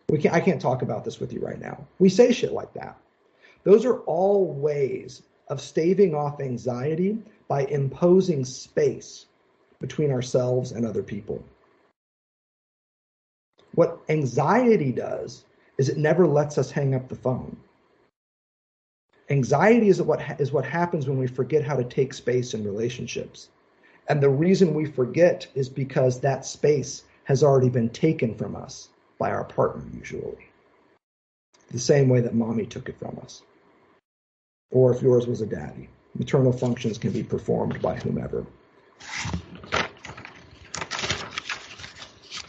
[0.09, 1.88] We can't, I can't talk about this with you right now.
[1.99, 2.97] We say shit like that.
[3.64, 9.26] Those are all ways of staving off anxiety by imposing space
[9.80, 11.43] between ourselves and other people.
[13.76, 15.46] What anxiety does
[15.78, 17.58] is it never lets us hang up the phone.
[19.30, 23.50] Anxiety is what, is what happens when we forget how to take space in relationships.
[24.10, 28.90] And the reason we forget is because that space has already been taken from us
[29.18, 30.50] by our partner, usually.
[31.72, 33.42] The same way that mommy took it from us.
[34.72, 35.90] Or if yours was a daddy.
[36.16, 38.46] Maternal functions can be performed by whomever.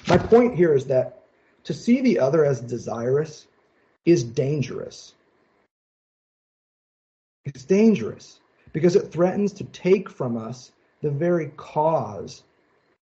[0.06, 1.22] My point here is that
[1.64, 3.46] to see the other as desirous
[4.04, 5.14] is dangerous.
[7.46, 8.40] It's dangerous
[8.72, 12.42] because it threatens to take from us the very cause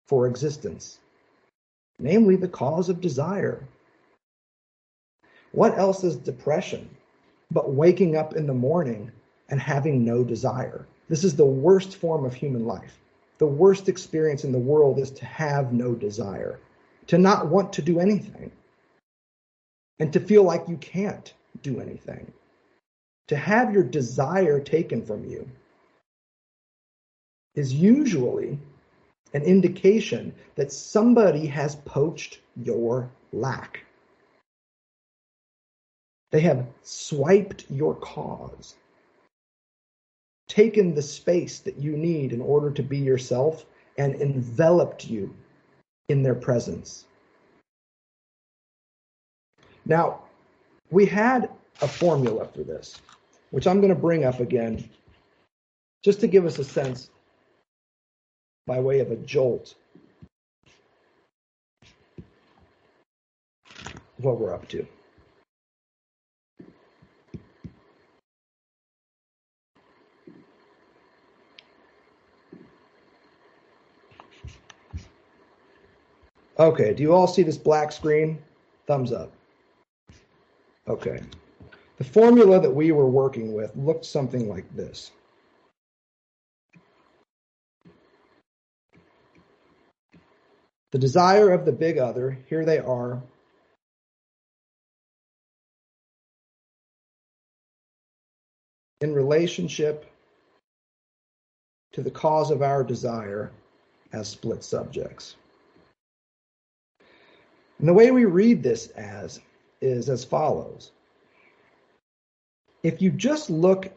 [0.07, 0.99] for existence,
[1.99, 3.67] namely the cause of desire.
[5.51, 6.89] What else is depression
[7.49, 9.11] but waking up in the morning
[9.49, 10.85] and having no desire?
[11.09, 12.99] This is the worst form of human life.
[13.39, 16.59] The worst experience in the world is to have no desire,
[17.07, 18.51] to not want to do anything,
[19.99, 22.31] and to feel like you can't do anything,
[23.27, 25.49] to have your desire taken from you
[27.55, 28.57] is usually
[29.33, 33.85] an indication that somebody has poached your lack.
[36.31, 38.75] They have swiped your cause,
[40.47, 43.65] taken the space that you need in order to be yourself,
[43.97, 45.35] and enveloped you
[46.09, 47.05] in their presence.
[49.85, 50.23] Now,
[50.91, 51.49] we had
[51.81, 53.01] a formula for this,
[53.51, 54.89] which I'm going to bring up again
[56.03, 57.09] just to give us a sense
[58.65, 59.75] by way of a jolt
[64.17, 64.85] what we're up to.
[76.63, 78.41] Okay, do you all see this black screen?
[78.87, 79.33] Thumbs up.
[80.87, 81.21] Okay.
[81.97, 85.11] The formula that we were working with looked something like this.
[90.93, 93.21] The desire of the big other, here they are.
[99.01, 100.09] In relationship
[101.91, 103.51] to the cause of our desire
[104.13, 105.35] as split subjects.
[107.83, 109.41] And the way we read this as
[109.81, 110.93] is as follows.
[112.81, 113.91] If you just look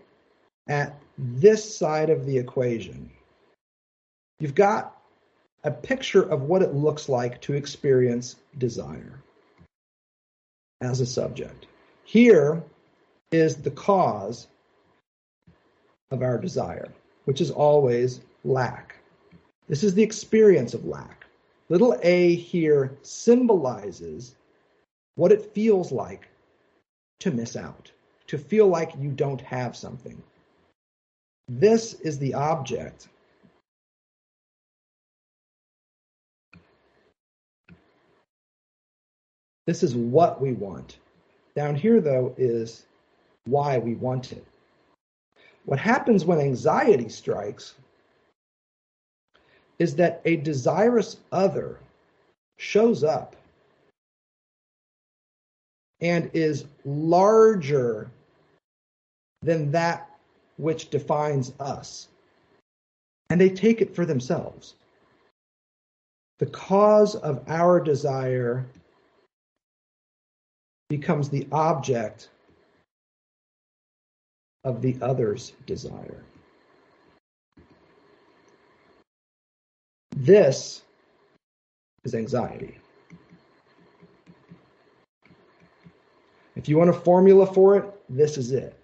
[0.68, 3.09] at this side of the equation,
[4.41, 5.01] you've got
[5.62, 9.22] a picture of what it looks like to experience desire
[10.80, 11.66] as a subject.
[12.03, 12.61] Here
[13.30, 14.49] is the cause
[16.11, 16.91] of our desire,
[17.26, 18.97] which is always lack.
[19.68, 21.26] This is the experience of lack.
[21.69, 24.37] Little a here symbolizes
[25.17, 26.29] what it feels like
[27.21, 27.91] to miss out,
[28.29, 30.23] to feel like you don't have something.
[31.49, 33.09] This is the object
[39.67, 40.99] This is what we want.
[41.57, 42.87] Down here, though, is
[43.45, 44.45] why we want it.
[45.64, 47.75] What happens when anxiety strikes
[49.79, 51.79] is that a desirous other
[52.57, 53.37] shows up
[56.01, 58.11] and is larger
[59.43, 60.11] than that
[60.57, 62.09] which defines us.
[63.31, 64.74] And they take it for themselves.
[66.39, 68.66] The cause of our desire
[70.89, 72.29] becomes the object
[74.64, 76.22] of the other's desire.
[80.17, 80.83] This
[82.05, 82.79] is anxiety.
[86.57, 88.75] If you want a formula for it, this is it.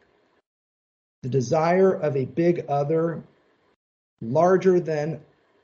[1.22, 3.22] The desire of a big other
[4.20, 5.20] larger than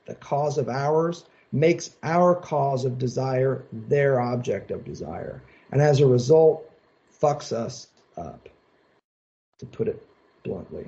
[0.07, 5.43] the cause of ours makes our cause of desire their object of desire.
[5.71, 6.67] And as a result,
[7.21, 8.49] fucks us up,
[9.59, 10.03] to put it
[10.43, 10.87] bluntly.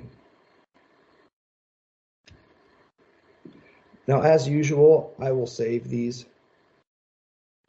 [4.06, 6.26] Now, as usual, I will save these,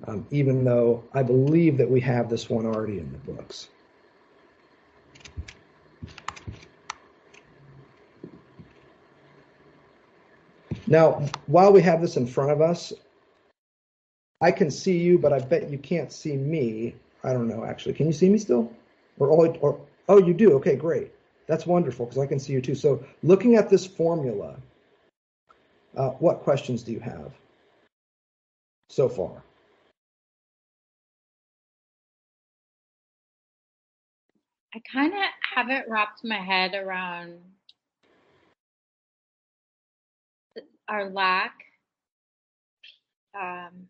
[0.08, 3.70] um, even though I believe that we have this one already in the books.
[10.88, 12.92] Now, while we have this in front of us,
[14.42, 16.96] I can see you, but I bet you can't see me.
[17.24, 17.94] I don't know, actually.
[17.94, 18.72] Can you see me still?
[19.18, 19.80] Or, or
[20.10, 20.54] oh, you do?
[20.56, 21.12] Okay, great.
[21.48, 22.76] That's wonderful because I can see you too.
[22.76, 24.58] So, looking at this formula,
[25.96, 27.32] uh, what questions do you have
[28.90, 29.44] so far?
[34.76, 35.20] I kind of
[35.56, 37.40] haven't wrapped my head around
[40.88, 41.54] our lack
[43.40, 43.88] um,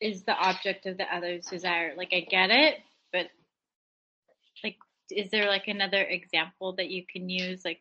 [0.00, 1.94] is the object of the other's desire.
[1.96, 2.76] Like I get it,
[3.12, 3.26] but
[4.62, 4.76] like,
[5.10, 7.80] is there like another example that you can use, like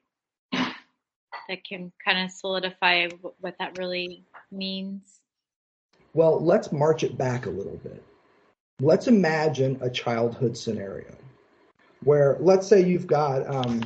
[1.47, 3.07] that can kind of solidify
[3.39, 5.21] what that really means?
[6.13, 8.03] Well, let's march it back a little bit.
[8.81, 11.15] Let's imagine a childhood scenario
[12.03, 13.81] where, let's say, you've got um,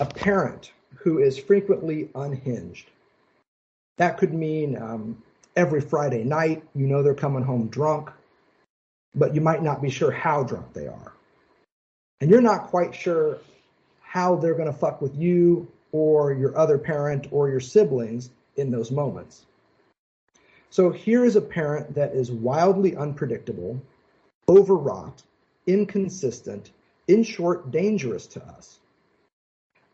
[0.00, 2.90] a parent who is frequently unhinged
[3.96, 5.22] that could mean um,
[5.56, 8.10] every Friday night, you know they're coming home drunk,
[9.14, 11.12] but you might not be sure how drunk they are.
[12.20, 13.38] And you're not quite sure
[14.02, 18.70] how they're going to fuck with you or your other parent or your siblings in
[18.70, 19.46] those moments.
[20.68, 23.80] So here is a parent that is wildly unpredictable,
[24.46, 25.22] overwrought,
[25.66, 26.72] inconsistent,
[27.08, 28.80] in short, dangerous to us.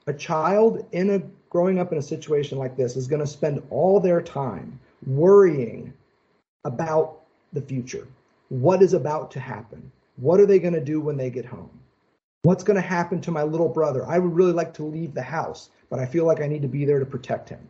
[0.09, 3.63] A child in a growing up in a situation like this is going to spend
[3.71, 5.93] all their time worrying
[6.65, 7.21] about
[7.53, 8.09] the future.
[8.49, 9.93] What is about to happen?
[10.17, 11.71] What are they going to do when they get home?
[12.45, 14.05] What's going to happen to my little brother?
[14.05, 16.69] I would really like to leave the house, but I feel like I need to
[16.69, 17.69] be there to protect him.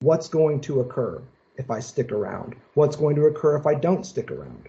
[0.00, 1.22] What's going to occur
[1.56, 2.56] if I stick around?
[2.74, 4.68] What's going to occur if I don't stick around?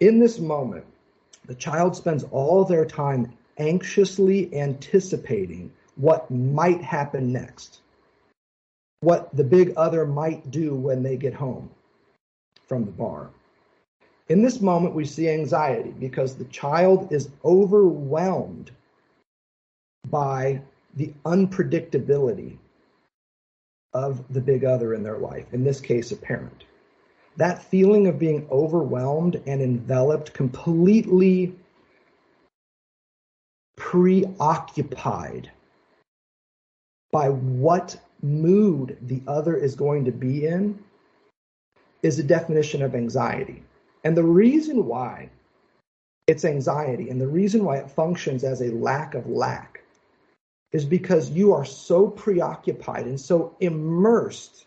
[0.00, 0.86] In this moment,
[1.44, 7.80] the child spends all their time anxiously anticipating what might happen next,
[9.00, 11.68] what the big other might do when they get home
[12.66, 13.28] from the bar.
[14.30, 18.70] In this moment, we see anxiety because the child is overwhelmed
[20.08, 20.62] by
[20.96, 22.56] the unpredictability
[23.92, 26.64] of the big other in their life, in this case, a parent.
[27.36, 31.54] That feeling of being overwhelmed and enveloped, completely
[33.76, 35.50] preoccupied
[37.12, 40.82] by what mood the other is going to be in
[42.02, 43.62] is a definition of anxiety.
[44.04, 45.28] And the reason why
[46.26, 49.75] it's anxiety and the reason why it functions as a lack of lack
[50.72, 54.66] is because you are so preoccupied and so immersed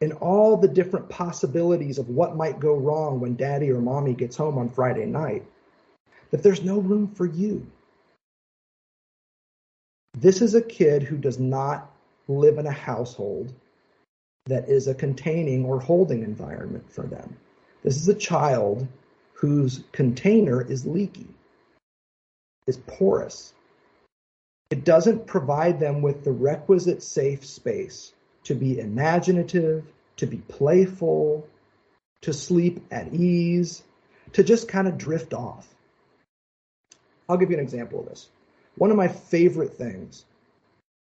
[0.00, 4.36] in all the different possibilities of what might go wrong when daddy or mommy gets
[4.36, 5.44] home on Friday night
[6.30, 7.66] that there's no room for you.
[10.14, 11.90] This is a kid who does not
[12.28, 13.52] live in a household
[14.46, 17.36] that is a containing or holding environment for them.
[17.82, 18.86] This is a child
[19.34, 21.28] whose container is leaky,
[22.66, 23.52] is porous.
[24.70, 28.12] It doesn't provide them with the requisite safe space
[28.44, 29.84] to be imaginative,
[30.16, 31.46] to be playful,
[32.22, 33.82] to sleep at ease,
[34.32, 35.66] to just kind of drift off.
[37.28, 38.28] I'll give you an example of this.
[38.76, 40.24] One of my favorite things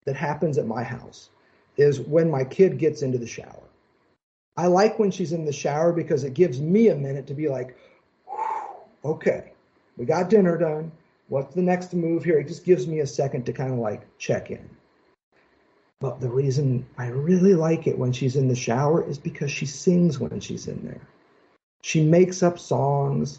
[0.05, 1.29] that happens at my house
[1.77, 3.63] is when my kid gets into the shower.
[4.57, 7.49] I like when she's in the shower because it gives me a minute to be
[7.49, 7.77] like,
[9.05, 9.53] okay,
[9.97, 10.93] we got dinner done.
[11.31, 12.41] What's the next move here?
[12.41, 14.69] It just gives me a second to kind of like check in.
[16.01, 19.65] But the reason I really like it when she's in the shower is because she
[19.65, 21.07] sings when she's in there.
[21.83, 23.39] She makes up songs.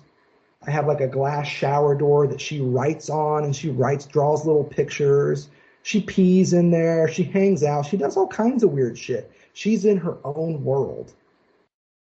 [0.65, 4.45] I have like a glass shower door that she writes on and she writes, draws
[4.45, 5.49] little pictures.
[5.83, 7.09] She pees in there.
[7.09, 7.87] She hangs out.
[7.87, 9.29] She does all kinds of weird shit.
[9.51, 11.11] She's in her own world,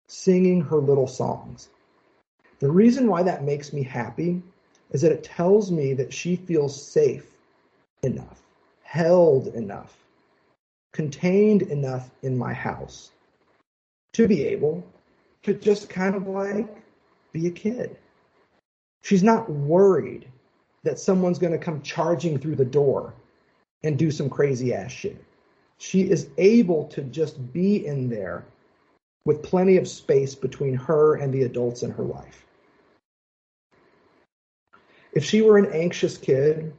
[0.09, 1.69] singing her little songs.
[2.59, 4.43] The reason why that makes me happy
[4.91, 7.31] is that it tells me that she feels safe
[8.03, 8.41] enough,
[8.83, 9.97] held enough,
[10.93, 13.11] contained enough in my house
[14.13, 14.83] to be able
[15.43, 16.67] to just kind of like
[17.33, 17.97] be a kid.
[19.01, 20.27] She's not worried
[20.83, 23.13] that someone's going to come charging through the door
[23.83, 25.23] and do some crazy ass shit.
[25.77, 28.45] She is able to just be in there
[29.25, 32.46] with plenty of space between her and the adults in her life.
[35.17, 36.71] If she were an anxious kid,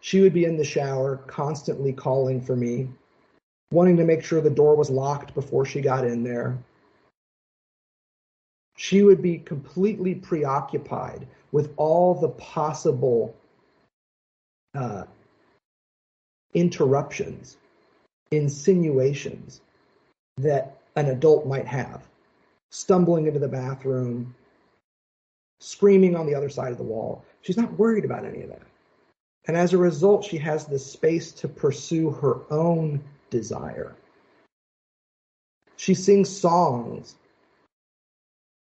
[0.00, 2.88] she would be in the shower constantly calling for me,
[3.70, 6.56] wanting to make sure the door was locked before she got in there.
[8.78, 13.36] She would be completely preoccupied with all the possible
[14.74, 15.04] uh,
[16.54, 17.58] interruptions,
[18.30, 19.60] insinuations
[20.38, 22.08] that an adult might have.
[22.70, 24.34] Stumbling into the bathroom,
[25.58, 27.24] screaming on the other side of the wall.
[27.42, 28.62] She's not worried about any of that.
[29.46, 33.96] And as a result, she has the space to pursue her own desire.
[35.76, 37.16] She sings songs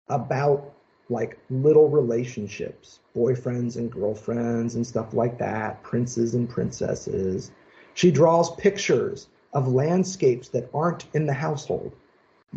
[0.08, 0.72] about
[1.08, 7.52] like little relationships, boyfriends and girlfriends and stuff like that, princes and princesses.
[7.94, 11.92] She draws pictures of landscapes that aren't in the household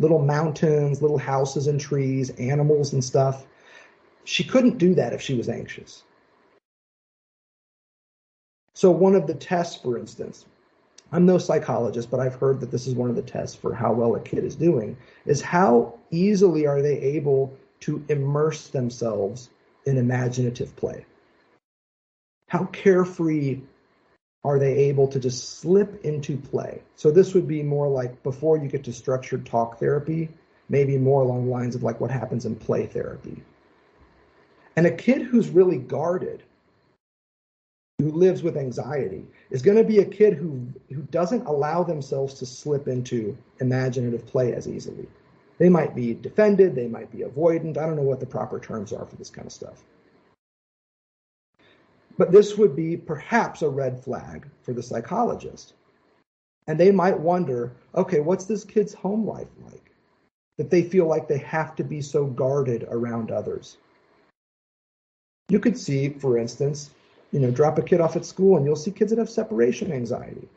[0.00, 3.46] little mountains, little houses and trees, animals and stuff.
[4.24, 6.02] She couldn't do that if she was anxious.
[8.74, 10.46] So, one of the tests, for instance,
[11.12, 13.92] I'm no psychologist, but I've heard that this is one of the tests for how
[13.92, 14.96] well a kid is doing,
[15.26, 19.50] is how easily are they able to immerse themselves
[19.86, 21.04] in imaginative play?
[22.48, 23.60] How carefree
[24.44, 26.82] are they able to just slip into play?
[26.94, 30.28] So this would be more like before you get to structured talk therapy,
[30.68, 33.42] maybe more along the lines of like what happens in play therapy.
[34.80, 36.42] And a kid who's really guarded
[37.98, 42.32] who lives with anxiety is going to be a kid who who doesn't allow themselves
[42.38, 45.06] to slip into imaginative play as easily.
[45.58, 47.76] They might be defended, they might be avoidant.
[47.76, 49.84] I don't know what the proper terms are for this kind of stuff.
[52.16, 55.74] But this would be perhaps a red flag for the psychologist.
[56.68, 59.92] And they might wonder, okay, what's this kid's home life like?
[60.56, 63.76] That they feel like they have to be so guarded around others.
[65.50, 66.90] You could see, for instance,
[67.32, 69.92] you know, drop a kid off at school and you'll see kids that have separation
[69.92, 70.48] anxiety,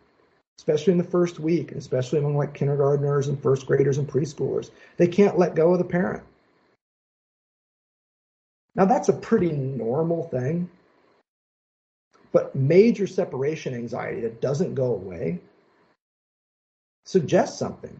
[0.59, 4.69] especially in the first week, especially among like kindergartners and first graders and preschoolers.
[4.97, 6.23] They can't let go of the parent.
[8.75, 10.69] Now, that's a pretty normal thing,
[12.31, 15.39] but major separation anxiety that doesn't go away
[17.05, 17.99] suggests something.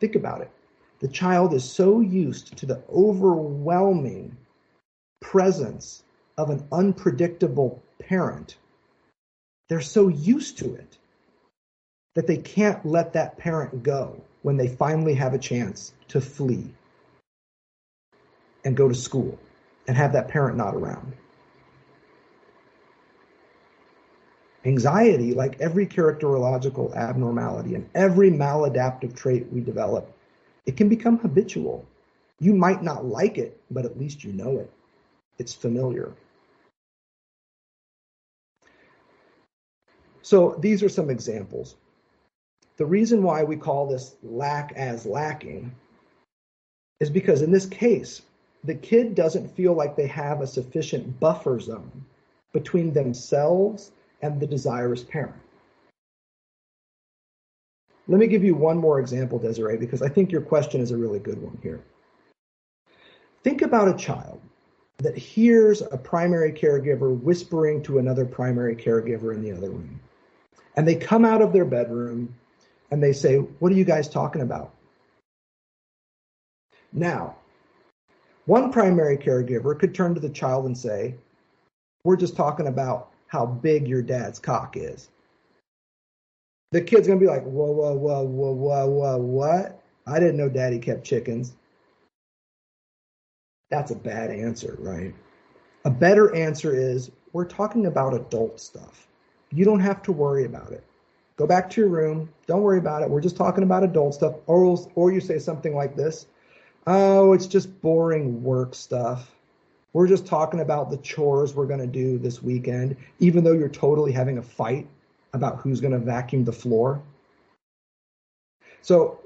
[0.00, 0.50] Think about it.
[1.00, 4.36] The child is so used to the overwhelming
[5.22, 6.02] presence
[6.36, 8.56] of an unpredictable parent,
[9.68, 10.98] they're so used to it
[12.14, 16.74] that they can't let that parent go when they finally have a chance to flee
[18.64, 19.38] and go to school
[19.86, 21.14] and have that parent not around.
[24.64, 30.14] Anxiety, like every characterological abnormality and every maladaptive trait we develop,
[30.66, 31.84] it can become habitual.
[32.38, 34.70] You might not like it, but at least you know it.
[35.42, 36.12] It's familiar.
[40.22, 41.74] So these are some examples.
[42.76, 45.74] The reason why we call this lack as lacking
[47.00, 48.22] is because in this case,
[48.62, 52.04] the kid doesn't feel like they have a sufficient buffer zone
[52.52, 53.90] between themselves
[54.20, 55.42] and the desirous parent.
[58.06, 60.96] Let me give you one more example, Desiree, because I think your question is a
[60.96, 61.82] really good one here.
[63.42, 64.40] Think about a child
[65.02, 70.00] that hears a primary caregiver whispering to another primary caregiver in the other room.
[70.76, 72.34] And they come out of their bedroom
[72.90, 74.72] and they say, What are you guys talking about?
[76.92, 77.36] Now,
[78.46, 81.14] one primary caregiver could turn to the child and say,
[82.04, 85.08] We're just talking about how big your dad's cock is.
[86.70, 89.82] The kid's gonna be like, Whoa, whoa, whoa, whoa, whoa, whoa, what?
[90.06, 91.54] I didn't know daddy kept chickens.
[93.72, 95.14] That's a bad answer, right?
[95.86, 99.08] A better answer is, We're talking about adult stuff.
[99.50, 100.84] You don't have to worry about it.
[101.36, 102.28] Go back to your room.
[102.46, 103.08] Don't worry about it.
[103.08, 104.34] We're just talking about adult stuff.
[104.46, 106.26] Or, or you say something like this
[106.86, 109.34] Oh, it's just boring work stuff.
[109.94, 113.70] We're just talking about the chores we're going to do this weekend, even though you're
[113.70, 114.86] totally having a fight
[115.32, 117.02] about who's going to vacuum the floor.
[118.82, 119.18] So,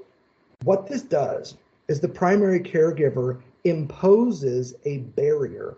[0.63, 1.57] what this does
[1.89, 5.77] is the primary caregiver imposes a barrier,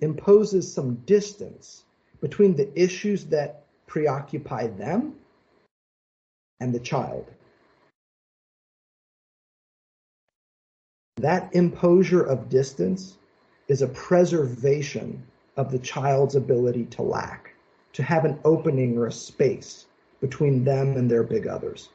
[0.00, 1.84] imposes some distance
[2.20, 5.14] between the issues that preoccupy them
[6.60, 7.30] and the child.
[11.16, 13.16] That imposure of distance
[13.68, 15.22] is a preservation
[15.56, 17.54] of the child's ability to lack,
[17.92, 19.86] to have an opening or a space
[20.20, 21.90] between them and their big others.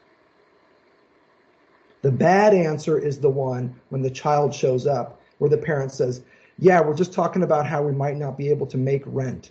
[2.02, 6.22] The bad answer is the one when the child shows up where the parent says,
[6.58, 9.50] Yeah, we're just talking about how we might not be able to make rent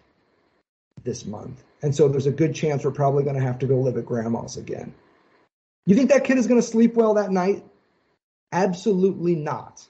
[1.03, 1.63] this month.
[1.81, 4.05] And so there's a good chance we're probably going to have to go live at
[4.05, 4.93] grandma's again.
[5.85, 7.63] You think that kid is going to sleep well that night?
[8.51, 9.85] Absolutely not.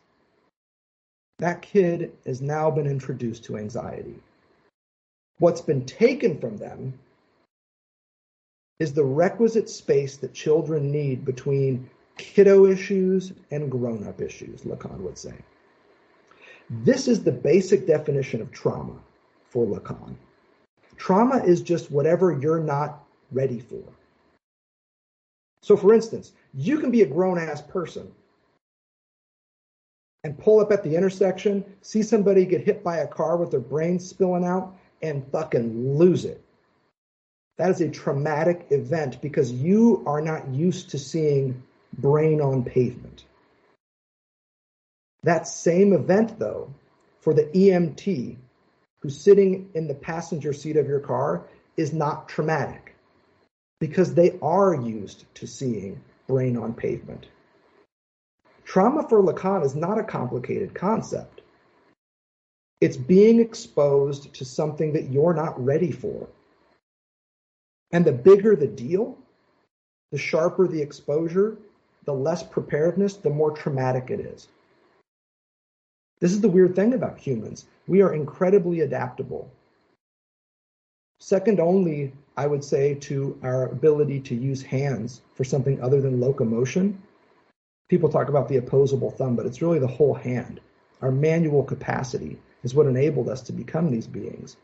[1.39, 4.16] That kid has now been introduced to anxiety.
[5.39, 6.99] What's been taken from them
[8.80, 14.99] is the requisite space that children need between kiddo issues and grown up issues, Lacan
[14.99, 15.34] would say.
[16.70, 18.97] This is the basic definition of trauma
[19.45, 20.16] for Lacan.
[20.97, 23.84] Trauma is just whatever you're not ready for.
[25.61, 28.11] So, for instance, you can be a grown ass person
[30.24, 33.59] and pull up at the intersection, see somebody get hit by a car with their
[33.59, 36.43] brains spilling out, and fucking lose it.
[37.57, 41.61] That is a traumatic event because you are not used to seeing
[41.97, 43.23] brain on pavement.
[45.23, 46.73] That same event, though,
[47.19, 48.37] for the EMT
[48.99, 51.43] who's sitting in the passenger seat of your car
[51.77, 52.95] is not traumatic
[53.79, 57.27] because they are used to seeing brain on pavement.
[58.63, 61.41] Trauma for Lacan is not a complicated concept.
[62.81, 66.27] It's being exposed to something that you're not ready for.
[67.91, 69.17] And the bigger the deal,
[70.11, 71.57] the sharper the exposure,
[72.06, 74.47] the less preparedness, the more traumatic it is.
[76.22, 77.66] This is the weird thing about humans.
[77.88, 79.51] We are incredibly adaptable.
[81.20, 86.22] Second only, I would say, to our ability to use hands for something other than
[86.22, 87.01] locomotion
[87.88, 90.60] people talk about the opposable thumb, but it's really the whole hand.
[91.01, 94.58] Our manual capacity is what enabled us to become these beings.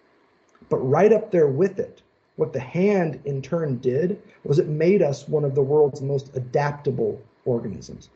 [0.70, 2.02] But right up there with it,
[2.38, 6.36] what the hand in turn did was it made us one of the world's most
[6.36, 8.10] adaptable organisms.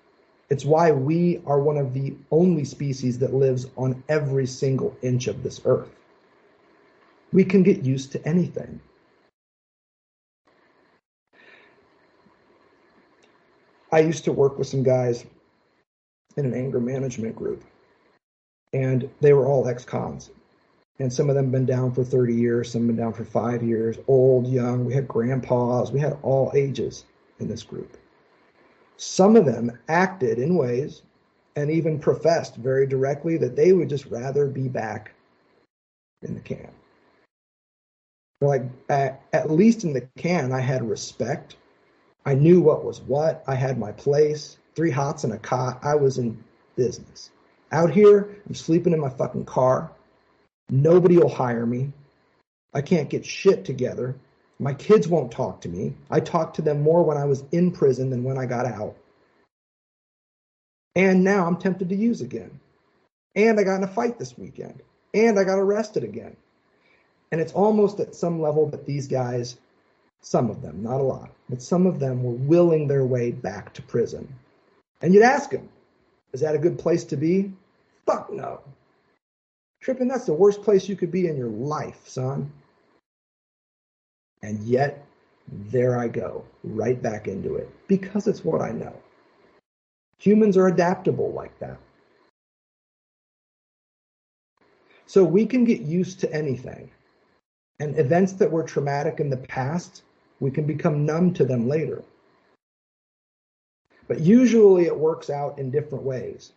[0.49, 5.27] It's why we are one of the only species that lives on every single inch
[5.27, 5.89] of this earth.
[7.33, 8.79] We can get used to anything.
[13.91, 15.25] I used to work with some guys
[16.37, 17.63] in an anger management group,
[18.73, 20.31] and they were all ex cons.
[20.99, 23.97] And some of them been down for 30 years, some been down for five years,
[24.07, 24.85] old, young.
[24.85, 27.05] We had grandpas, we had all ages
[27.39, 27.97] in this group.
[28.97, 31.01] Some of them acted in ways
[31.55, 35.13] and even professed very directly that they would just rather be back
[36.21, 36.71] in the can.
[38.41, 41.55] like, at, at least in the can, I had respect
[42.25, 43.43] I knew what was what.
[43.47, 45.79] I had my place, three hots and a cot.
[45.83, 46.43] I was in
[46.75, 47.29] business.
[47.71, 49.91] Out here, I'm sleeping in my fucking car.
[50.69, 51.91] Nobody will hire me.
[52.73, 54.15] I can't get shit together.
[54.59, 55.93] My kids won't talk to me.
[56.09, 58.95] I talked to them more when I was in prison than when I got out.
[60.95, 62.59] And now I'm tempted to use again.
[63.35, 64.81] And I got in a fight this weekend.
[65.13, 66.37] And I got arrested again.
[67.31, 69.57] And it's almost at some level that these guys
[70.25, 73.71] some of them, not a lot, but some of them were willing their way back
[73.73, 74.27] to prison.
[75.03, 75.69] And you'd ask them,
[76.33, 77.53] is that a good place to be?
[78.07, 78.61] Fuck no.
[79.81, 82.51] Tripping, that's the worst place you could be in your life, son.
[84.45, 85.03] And yet,
[85.71, 88.93] there I go, right back into it, because it's what I know.
[90.19, 91.79] Humans are adaptable like that.
[95.07, 96.91] So we can get used to anything.
[97.79, 100.03] And events that were traumatic in the past
[100.39, 102.03] we can become numb to them later.
[104.07, 106.51] But usually it works out in different ways.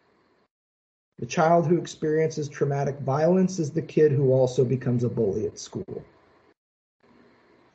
[1.20, 5.58] The child who experiences traumatic violence is the kid who also becomes a bully at
[5.58, 6.04] school.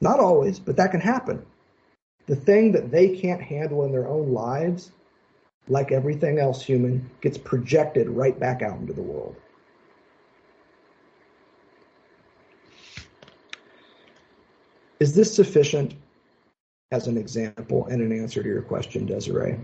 [0.03, 1.45] Not always, but that can happen.
[2.25, 4.91] The thing that they can't handle in their own lives,
[5.69, 9.33] like everything else human, gets projected right back out into the world.
[14.99, 15.95] Is this sufficient
[16.91, 19.57] as an example and an answer to your question, Desiree?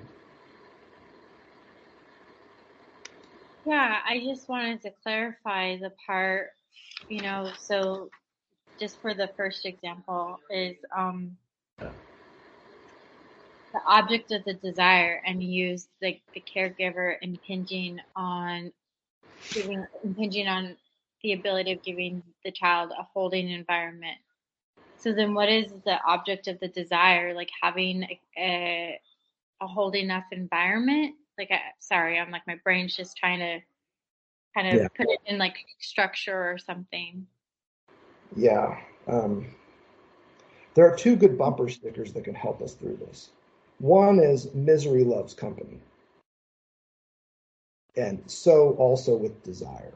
[3.65, 6.51] Yeah, I just wanted to clarify the part,
[7.09, 8.09] you know, so
[8.79, 11.37] just for the first example is um
[13.73, 18.71] the object of the desire and use the, the caregiver impinging on
[19.53, 20.75] giving impinging on
[21.23, 24.17] the ability of giving the child a holding environment.
[24.97, 27.33] So then what is the object of the desire?
[27.33, 29.01] Like having a, a,
[29.61, 31.15] a holding enough environment?
[31.37, 33.59] Like, I, sorry, I'm like, my brain's just trying to
[34.55, 34.87] kind of Yeah.
[34.95, 37.27] put it in like structure or something.
[38.35, 38.79] Yeah.
[39.07, 39.47] Um,
[40.75, 43.29] there are two good bumper stickers that can help us through this.
[43.79, 45.79] One is misery loves company.
[47.95, 49.93] And so also with desire.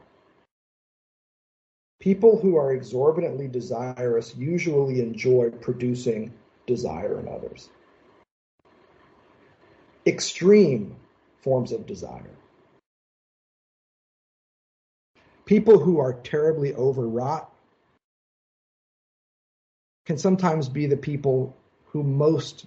[1.99, 6.33] People who are exorbitantly desirous usually enjoy producing
[6.65, 7.69] desire in others.
[10.05, 10.95] Extreme
[11.41, 12.35] forms of desire.
[15.45, 17.52] People who are terribly overwrought
[20.05, 22.65] can sometimes be the people who most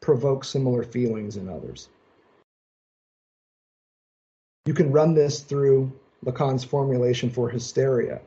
[0.00, 1.88] provoke similar feelings in others.
[4.66, 5.92] You can run this through
[6.24, 8.20] Lacan's formulation for hysteria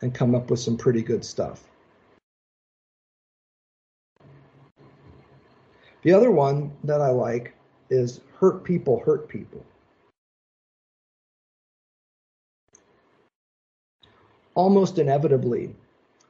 [0.00, 1.64] and come up with some pretty good stuff.
[6.02, 7.54] The other one that I like
[7.90, 9.64] is hurt people hurt people.
[14.54, 15.74] Almost inevitably,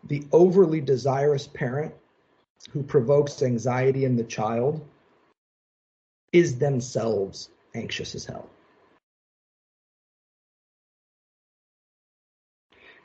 [0.09, 1.94] the overly desirous parent
[2.70, 4.86] who provokes anxiety in the child
[6.32, 8.48] is themselves anxious as hell.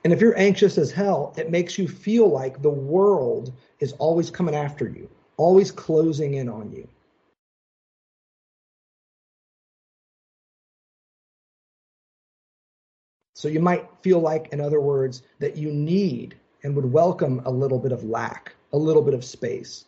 [0.03, 4.29] And if you're anxious as hell, it makes you feel like the world is always
[4.29, 6.87] coming after you, always closing in on you.
[13.35, 17.51] So you might feel like, in other words, that you need and would welcome a
[17.51, 19.85] little bit of lack, a little bit of space.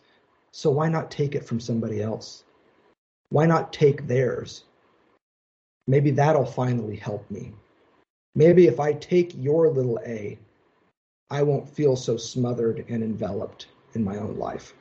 [0.52, 2.44] So why not take it from somebody else?
[3.30, 4.64] Why not take theirs?
[5.88, 7.54] Maybe that'll finally help me.
[8.36, 10.38] Maybe if I take your little A,
[11.30, 14.74] I won't feel so smothered and enveloped in my own life.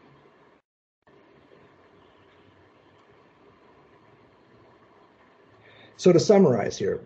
[5.96, 7.00] So to summarize here,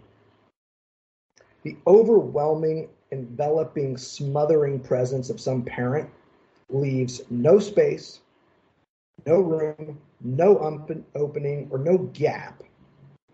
[1.62, 6.08] the overwhelming, enveloping, smothering presence of some parent
[6.70, 8.20] leaves no space,
[9.26, 10.58] no room, no
[11.14, 12.62] opening, or no gap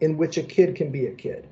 [0.01, 1.47] in which a kid can be a kid.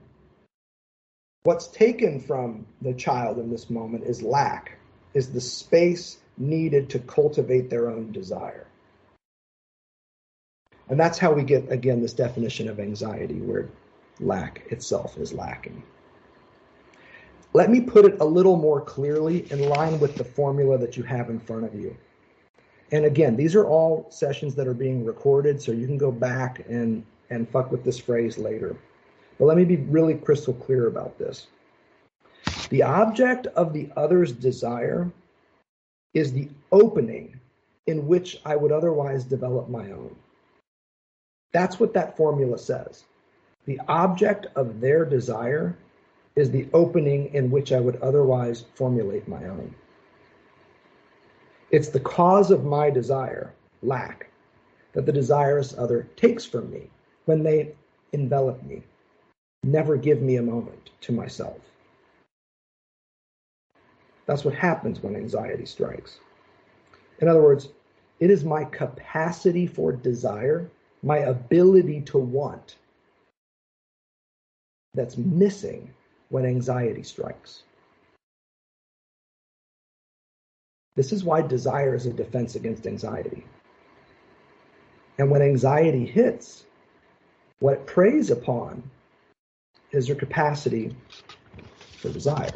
[1.45, 4.79] What's taken from the child in this moment is lack,
[5.15, 8.67] is the space needed to cultivate their own desire.
[10.89, 13.69] And that's how we get, again, this definition of anxiety, where
[14.21, 15.83] lack itself is lacking.
[17.55, 21.03] Let me put it a little more clearly in line with the formula that you
[21.03, 21.97] have in front of you.
[22.93, 26.65] And again, these are all sessions that are being recorded, so you can go back
[26.69, 28.77] and, and fuck with this phrase later.
[29.39, 31.47] But let me be really crystal clear about this.
[32.71, 35.11] The object of the other's desire
[36.15, 37.39] is the opening
[37.87, 40.15] in which I would otherwise develop my own.
[41.53, 43.05] That's what that formula says.
[43.67, 45.77] The object of their desire
[46.37, 49.75] is the opening in which I would otherwise formulate my own.
[51.71, 53.53] It's the cause of my desire,
[53.83, 54.31] lack,
[54.93, 56.91] that the desirous other takes from me
[57.25, 57.75] when they
[58.13, 58.83] envelop me,
[59.63, 61.59] never give me a moment to myself.
[64.27, 66.19] That's what happens when anxiety strikes.
[67.21, 67.69] In other words,
[68.21, 70.71] it is my capacity for desire,
[71.03, 72.77] my ability to want,
[74.95, 75.93] that's missing
[76.33, 77.63] when anxiety strikes.
[80.97, 83.45] This is why desire is a defense against anxiety.
[85.19, 86.65] And when anxiety hits,
[87.59, 88.83] what it preys upon
[89.91, 90.97] is your capacity
[91.99, 92.51] for desire.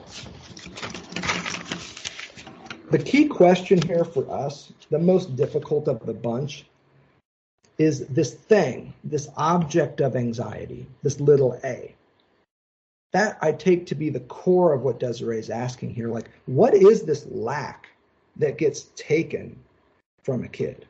[2.90, 6.64] The key question here for us, the most difficult of the bunch,
[7.76, 11.94] is this thing, this object of anxiety, this little a.
[13.12, 16.08] That I take to be the core of what Desiree is asking here.
[16.08, 17.88] Like, what is this lack
[18.36, 19.58] that gets taken
[20.22, 20.86] from a kid?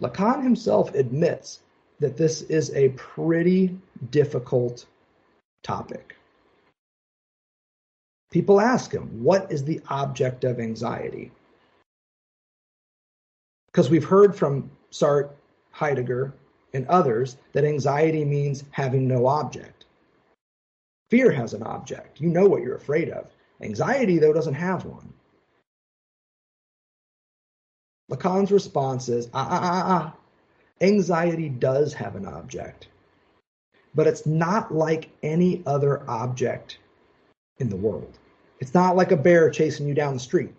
[0.00, 1.60] Lacan himself admits
[2.00, 3.76] that this is a pretty
[4.10, 4.86] difficult
[5.62, 6.16] topic.
[8.30, 11.30] People ask him, what is the object of anxiety?
[13.66, 15.30] Because we've heard from Sartre,
[15.70, 16.34] Heidegger,
[16.74, 19.75] and others that anxiety means having no object.
[21.10, 22.20] Fear has an object.
[22.20, 23.26] You know what you're afraid of.
[23.60, 25.12] Anxiety, though, doesn't have one.
[28.10, 30.16] Lacan's response is ah, ah, ah, ah.
[30.80, 32.88] Anxiety does have an object,
[33.94, 36.78] but it's not like any other object
[37.58, 38.18] in the world.
[38.60, 40.54] It's not like a bear chasing you down the street.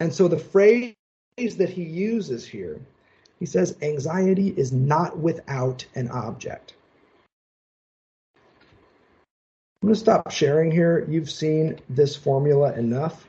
[0.00, 0.94] And so the phrase
[1.36, 2.80] that he uses here,
[3.38, 6.74] he says, anxiety is not without an object.
[9.82, 11.06] I'm going to stop sharing here.
[11.08, 13.26] You've seen this formula enough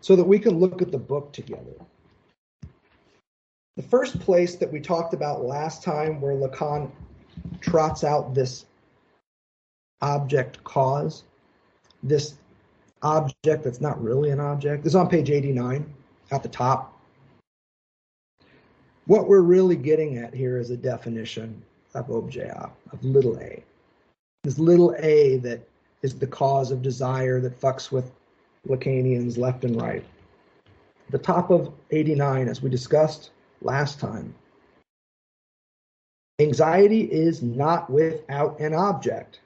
[0.00, 1.74] so that we can look at the book together.
[3.76, 6.90] The first place that we talked about last time where Lacan
[7.60, 8.64] trots out this
[10.00, 11.24] object cause,
[12.02, 12.34] this
[13.02, 15.92] object that's not really an object, is on page 89
[16.30, 16.98] at the top.
[19.04, 22.56] What we're really getting at here is a definition of objet,
[22.92, 23.62] of little a.
[24.44, 25.68] This little a that
[26.02, 28.10] is the cause of desire that fucks with
[28.66, 30.04] Lacanians left and right.
[31.10, 33.30] The top of 89, as we discussed,
[33.60, 34.34] last time.
[36.40, 39.38] Anxiety is not without an object.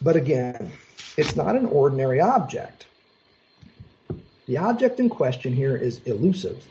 [0.00, 0.72] But again,
[1.18, 2.86] it's not an ordinary object.
[4.46, 6.64] The object in question here is elusive,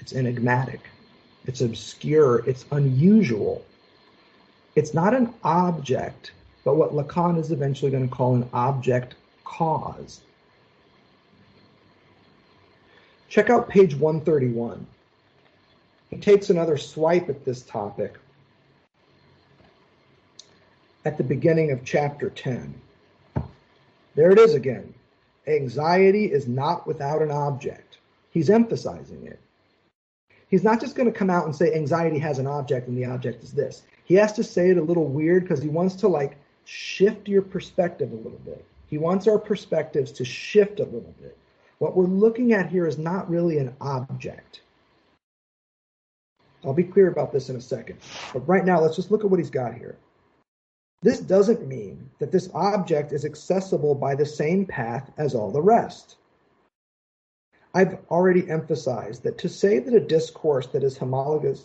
[0.00, 0.80] it's enigmatic,
[1.46, 3.64] it's obscure, it's unusual.
[4.74, 6.32] It's not an object,
[6.64, 10.22] but what Lacan is eventually going to call an object cause.
[13.28, 14.86] Check out page 131.
[16.10, 18.18] He takes another swipe at this topic
[21.04, 22.74] at the beginning of chapter 10.
[24.14, 24.92] There it is again.
[25.46, 27.98] Anxiety is not without an object.
[28.30, 29.40] He's emphasizing it.
[30.48, 33.06] He's not just going to come out and say anxiety has an object and the
[33.06, 33.82] object is this.
[34.04, 37.42] He has to say it a little weird because he wants to like shift your
[37.42, 38.64] perspective a little bit.
[38.88, 41.36] He wants our perspectives to shift a little bit.
[41.78, 44.60] What we're looking at here is not really an object.
[46.64, 47.98] I'll be clear about this in a second.
[48.32, 49.96] But right now, let's just look at what he's got here.
[51.02, 55.60] This doesn't mean that this object is accessible by the same path as all the
[55.60, 56.16] rest.
[57.74, 61.64] I've already emphasized that to say that a discourse that is homologous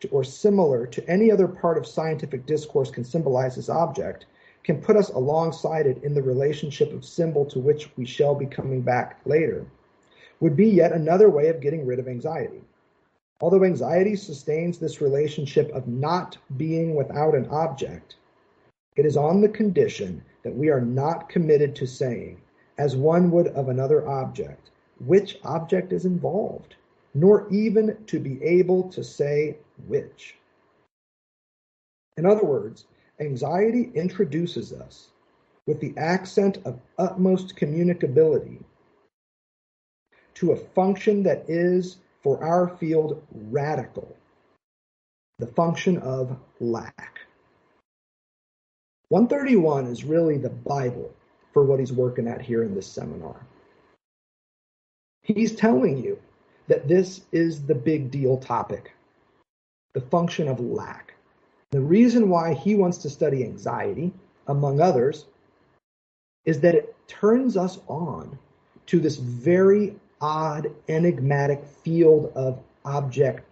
[0.00, 4.26] to, or similar to any other part of scientific discourse can symbolize this object
[4.66, 8.46] can put us alongside it in the relationship of symbol to which we shall be
[8.46, 9.64] coming back later,
[10.40, 12.64] would be yet another way of getting rid of anxiety.
[13.40, 18.16] Although anxiety sustains this relationship of not being without an object,
[18.96, 22.40] it is on the condition that we are not committed to saying,
[22.76, 24.70] as one would of another object,
[25.04, 26.74] which object is involved,
[27.16, 29.56] nor even to be able to say
[29.88, 30.36] which.
[32.18, 32.84] In other words,
[33.20, 35.08] Anxiety introduces us
[35.66, 38.62] with the accent of utmost communicability
[40.34, 44.14] to a function that is, for our field, radical
[45.38, 47.20] the function of lack.
[49.08, 51.12] 131 is really the Bible
[51.52, 53.36] for what he's working at here in this seminar.
[55.22, 56.18] He's telling you
[56.68, 58.92] that this is the big deal topic
[59.92, 61.14] the function of lack.
[61.70, 64.12] The reason why he wants to study anxiety,
[64.46, 65.24] among others,
[66.44, 68.38] is that it turns us on
[68.84, 73.44] to this very odd, enigmatic field of objectality.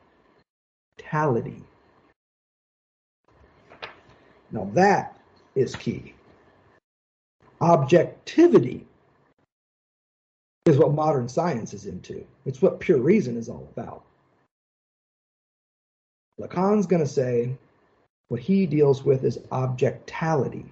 [4.51, 5.19] Now that
[5.55, 6.15] is key.
[7.63, 8.87] Objectivity
[10.67, 12.25] is what modern science is into.
[12.47, 14.03] It's what pure reason is all about.
[16.41, 17.55] Lacan's going to say
[18.29, 20.65] what he deals with is objectality,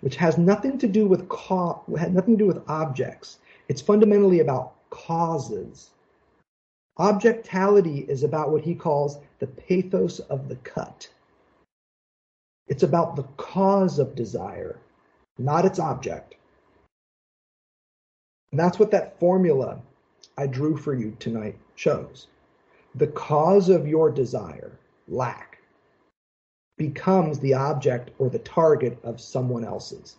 [0.00, 3.38] which has nothing to do with co- had nothing to do with objects.
[3.68, 5.90] It's fundamentally about causes.
[6.96, 11.08] Objectality is about what he calls the pathos of the cut.
[12.68, 14.78] It's about the cause of desire,
[15.38, 16.36] not its object.
[18.50, 19.80] And that's what that formula
[20.36, 22.26] I drew for you tonight shows.
[22.94, 24.72] The cause of your desire,
[25.06, 25.58] lack,
[26.76, 30.16] becomes the object or the target of someone else's.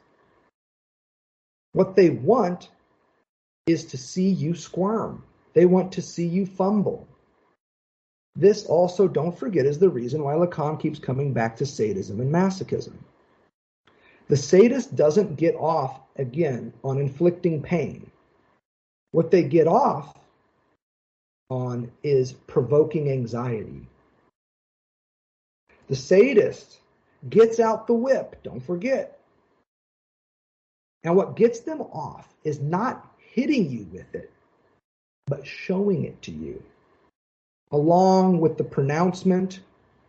[1.74, 2.70] What they want
[3.68, 5.24] is to see you squirm.
[5.54, 7.08] They want to see you fumble.
[8.36, 12.34] This also, don't forget, is the reason why Lacan keeps coming back to sadism and
[12.34, 12.94] masochism.
[14.30, 18.10] The sadist doesn't get off, again, on inflicting pain.
[19.12, 20.18] What they get off
[21.50, 23.88] on is provoking anxiety,
[25.92, 26.80] The sadist
[27.30, 29.20] gets out the whip, don't forget.
[31.04, 34.32] And what gets them off is not hitting you with it,
[35.28, 36.64] but showing it to you,
[37.74, 39.60] along with the pronouncement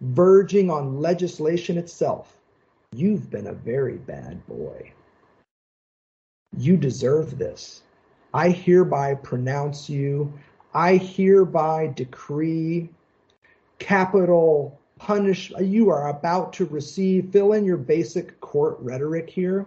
[0.00, 2.36] verging on legislation itself.
[2.92, 4.92] You've been a very bad boy.
[6.57, 7.82] You deserve this.
[8.35, 10.33] I hereby pronounce you.
[10.74, 12.89] I hereby decree
[13.78, 15.53] capital punish.
[15.61, 19.66] You are about to receive, fill in your basic court rhetoric here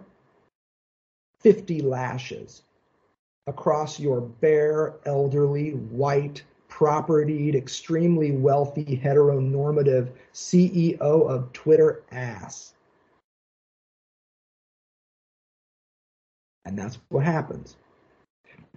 [1.40, 2.62] 50 lashes
[3.46, 12.74] across your bare, elderly, white, propertied, extremely wealthy, heteronormative CEO of Twitter ass.
[16.64, 17.76] And that's what happens.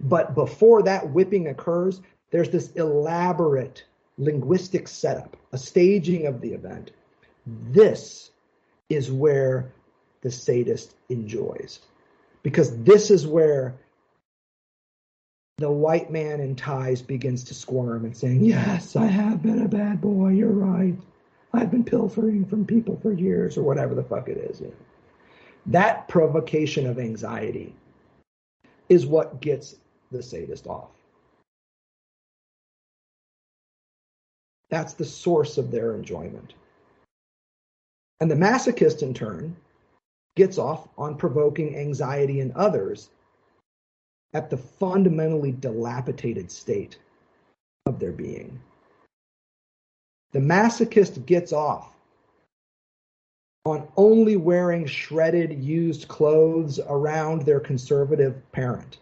[0.00, 3.84] But before that whipping occurs, there's this elaborate
[4.18, 6.92] linguistic setup, a staging of the event.
[7.46, 8.30] This
[8.88, 9.72] is where
[10.22, 11.80] the sadist enjoys.
[12.42, 13.74] Because this is where
[15.58, 19.68] the white man in ties begins to squirm and saying, Yes, I have been a
[19.68, 20.30] bad boy.
[20.30, 20.96] You're right.
[21.52, 24.60] I've been pilfering from people for years, or whatever the fuck it is.
[24.60, 24.74] You know.
[25.66, 27.74] That provocation of anxiety
[28.88, 29.76] is what gets
[30.10, 30.90] the sadist off.
[34.68, 36.54] That's the source of their enjoyment.
[38.20, 39.56] And the masochist, in turn,
[40.36, 43.10] gets off on provoking anxiety in others
[44.32, 46.98] at the fundamentally dilapidated state
[47.86, 48.60] of their being.
[50.32, 51.92] The masochist gets off
[53.64, 58.98] on only wearing shredded, used clothes around their conservative parent.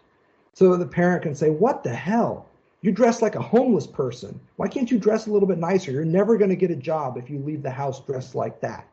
[0.59, 2.45] So the parent can say, What the hell?
[2.81, 4.37] You dress like a homeless person.
[4.57, 5.89] Why can't you dress a little bit nicer?
[5.89, 8.85] You're never going to get a job if you leave the house dressed like that.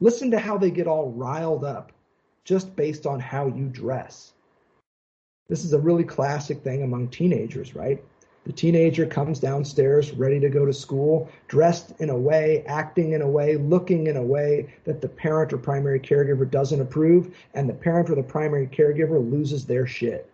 [0.00, 1.92] Listen to how they get all riled up
[2.42, 4.32] just based on how you dress.
[5.50, 8.02] This is a really classic thing among teenagers, right?
[8.44, 13.22] The teenager comes downstairs ready to go to school, dressed in a way, acting in
[13.22, 17.68] a way, looking in a way that the parent or primary caregiver doesn't approve, and
[17.68, 20.28] the parent or the primary caregiver loses their shit.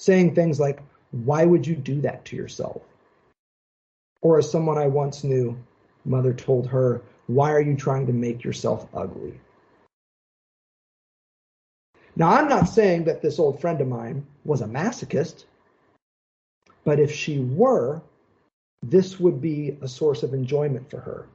[0.00, 0.82] Saying things like,
[1.12, 2.82] Why would you do that to yourself?
[4.20, 5.56] Or as someone I once knew,
[6.04, 9.38] mother told her, Why are you trying to make yourself ugly?
[12.16, 15.44] Now, I'm not saying that this old friend of mine was a masochist.
[16.86, 18.00] But if she were,
[18.80, 21.26] this would be a source of enjoyment for her.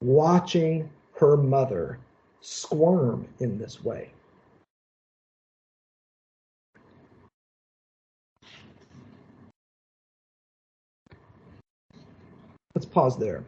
[0.00, 1.98] Watching her mother
[2.40, 4.12] squirm in this way.
[12.76, 13.42] Let's pause there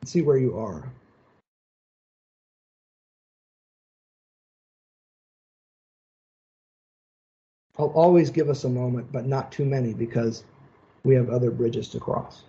[0.00, 0.92] and see where you are.
[7.78, 10.44] I'll always give us a moment, but not too many because
[11.06, 12.42] we have other bridges to cross.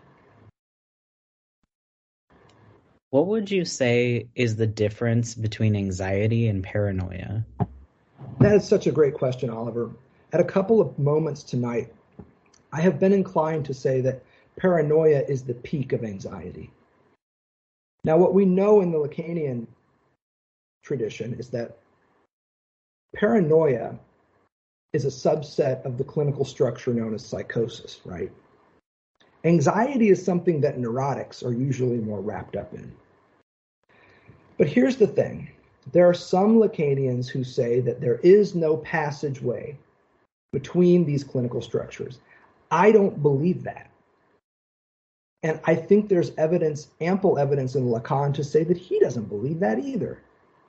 [3.12, 7.45] What would you say is the difference between anxiety and paranoia?
[8.40, 9.91] That is such a great question, Oliver.
[10.34, 11.94] At a couple of moments tonight,
[12.73, 14.23] I have been inclined to say that
[14.57, 16.72] paranoia is the peak of anxiety.
[18.03, 19.68] Now, what we know in the Lacanian
[20.84, 21.77] tradition is that
[23.15, 23.99] paranoia
[24.94, 28.32] is a subset of the clinical structure known as psychosis, right?
[29.43, 32.91] Anxiety is something that neurotics are usually more wrapped up in.
[34.57, 35.49] But here's the thing
[35.91, 39.77] there are some Lacanians who say that there is no passageway
[40.51, 42.19] between these clinical structures.
[42.72, 43.89] I don't believe that.
[45.43, 49.59] And I think there's evidence, ample evidence in Lacan to say that he doesn't believe
[49.59, 50.19] that either.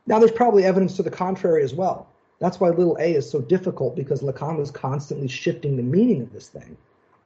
[0.06, 2.08] Now, there's probably evidence to the contrary as well.
[2.38, 6.32] That's why little a is so difficult because Lacan was constantly shifting the meaning of
[6.32, 6.76] this thing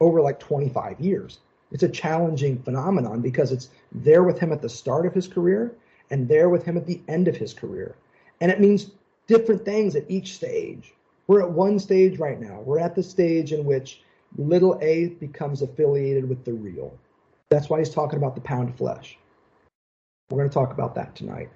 [0.03, 1.39] over like 25 years.
[1.70, 5.74] It's a challenging phenomenon because it's there with him at the start of his career
[6.11, 7.95] and there with him at the end of his career.
[8.41, 8.91] And it means
[9.27, 10.93] different things at each stage.
[11.27, 12.61] We're at one stage right now.
[12.61, 14.03] We're at the stage in which
[14.37, 16.99] little a becomes affiliated with the real.
[17.49, 19.16] That's why he's talking about the pound of flesh.
[20.31, 21.51] We're going to talk about that tonight.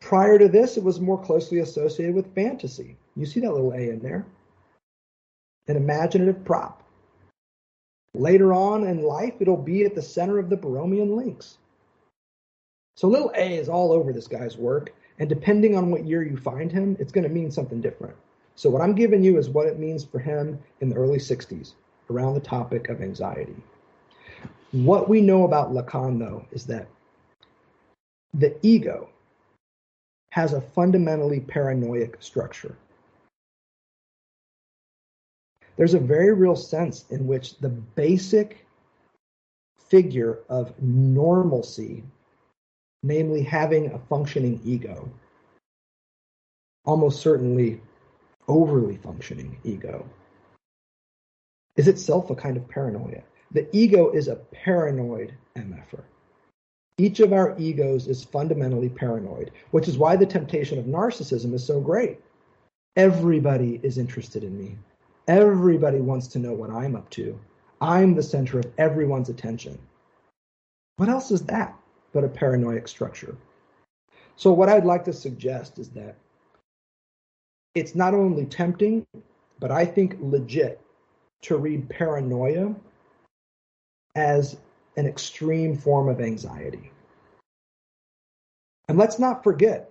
[0.00, 2.96] Prior to this, it was more closely associated with fantasy.
[3.16, 4.26] You see that little a in there.
[5.66, 6.83] An imaginative prop.
[8.14, 11.58] Later on in life, it'll be at the center of the Borromean links.
[12.96, 16.36] So little a is all over this guy's work, and depending on what year you
[16.36, 18.14] find him, it's going to mean something different.
[18.54, 21.72] So what I'm giving you is what it means for him in the early 60s
[22.08, 23.56] around the topic of anxiety.
[24.70, 26.86] What we know about Lacan, though, is that
[28.32, 29.08] the ego
[30.30, 32.76] has a fundamentally paranoid structure.
[35.76, 38.66] There's a very real sense in which the basic
[39.88, 42.04] figure of normalcy,
[43.02, 45.10] namely having a functioning ego,
[46.84, 47.80] almost certainly
[48.46, 50.08] overly functioning ego,
[51.76, 53.22] is itself a kind of paranoia.
[53.50, 56.02] The ego is a paranoid MFer.
[56.98, 61.64] Each of our egos is fundamentally paranoid, which is why the temptation of narcissism is
[61.64, 62.20] so great.
[62.96, 64.76] Everybody is interested in me.
[65.26, 67.38] Everybody wants to know what I'm up to.
[67.80, 69.78] I'm the center of everyone's attention.
[70.96, 71.74] What else is that
[72.12, 73.36] but a paranoid structure?
[74.36, 76.16] So, what I'd like to suggest is that
[77.74, 79.06] it's not only tempting,
[79.58, 80.80] but I think legit
[81.42, 82.74] to read paranoia
[84.14, 84.56] as
[84.96, 86.90] an extreme form of anxiety.
[88.88, 89.90] And let's not forget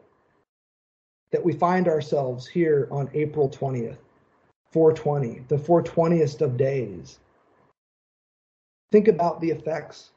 [1.32, 3.98] that we find ourselves here on April 20th,
[4.74, 7.20] 420, the 420th of days.
[8.92, 10.12] Think about the effects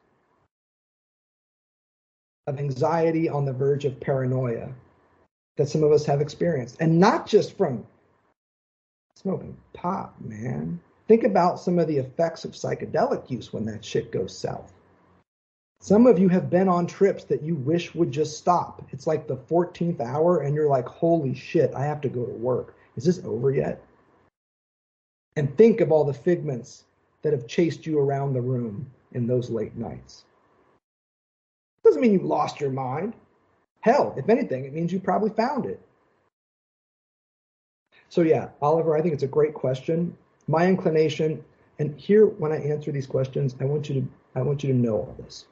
[2.46, 4.70] of anxiety on the verge of paranoia
[5.56, 6.76] that some of us have experienced.
[6.80, 7.86] And not just from
[9.14, 10.80] smoking pot, man.
[11.08, 14.72] Think about some of the effects of psychedelic use when that shit goes south.
[15.80, 18.82] Some of you have been on trips that you wish would just stop.
[18.90, 22.32] It's like the 14th hour, and you're like, holy shit, I have to go to
[22.32, 22.74] work.
[22.96, 23.82] Is this over yet?
[25.36, 26.84] And think of all the figments
[27.22, 30.24] that have chased you around the room in those late nights.
[31.84, 33.14] Doesn't mean you lost your mind.
[33.80, 35.80] Hell, if anything, it means you probably found it.
[38.08, 40.16] So, yeah, Oliver, I think it's a great question
[40.48, 41.44] my inclination,
[41.78, 44.78] and here when I answer these questions, I want you to I want you to
[44.78, 45.46] know all this.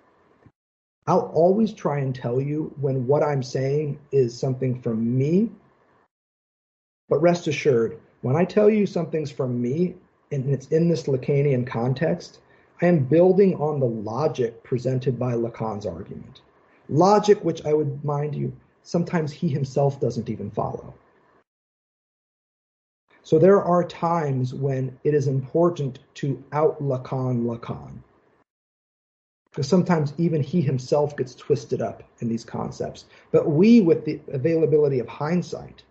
[1.07, 5.51] I'll always try and tell you when what I'm saying is something from me.
[7.09, 9.97] But rest assured, when I tell you something's from me
[10.33, 12.41] and it's in this Lacanian context,
[12.81, 16.41] I am building on the logic presented by Lacan's argument.
[16.89, 18.51] Logic which I would mind you,
[18.83, 20.95] sometimes he himself doesn't even follow.
[23.23, 27.99] So there are times when it is important to out Lacan Lacan.
[29.51, 33.05] Because sometimes even he himself gets twisted up in these concepts.
[33.33, 35.83] But we, with the availability of hindsight,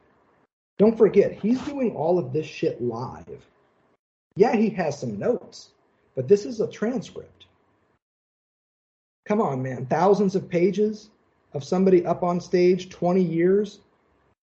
[0.78, 3.46] don't forget, he's doing all of this shit live.
[4.36, 5.70] Yeah, he has some notes,
[6.16, 7.46] but this is a transcript.
[9.26, 9.86] Come on, man.
[9.86, 11.10] Thousands of pages
[11.54, 13.80] of somebody up on stage, 20 years,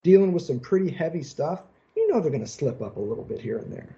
[0.04, 1.62] dealing with some pretty heavy stuff
[2.00, 3.94] you know they're going to slip up a little bit here and there.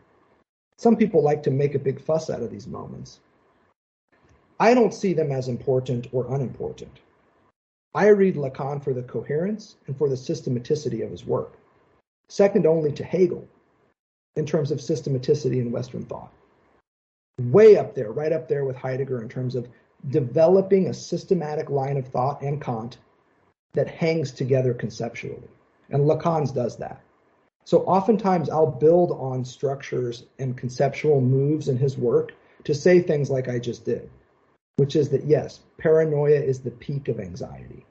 [0.77, 3.21] Some people like to make a big fuss out of these moments.
[4.59, 6.99] I don't see them as important or unimportant.
[7.95, 11.57] I read Lacan for the coherence and for the systematicity of his work,
[12.29, 13.47] second only to Hegel
[14.37, 16.33] in terms of systematicity in Western thought.
[17.39, 19.69] Way up there, right up there with Heidegger in terms of
[20.09, 22.99] developing a systematic line of thought and Kant
[23.75, 25.49] that hangs together conceptually.
[25.91, 27.01] And Lacan's does that.
[27.65, 32.33] So oftentimes I'll build on structures and conceptual moves in his work
[32.65, 34.11] to say things like I just did,
[34.77, 37.85] which is that yes, paranoia is the peak of anxiety,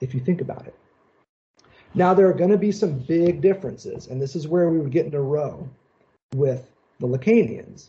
[0.00, 0.74] if you think about it.
[1.94, 4.92] Now, there are going to be some big differences, and this is where we would
[4.92, 5.68] get in a row
[6.34, 7.88] with the Lacanians,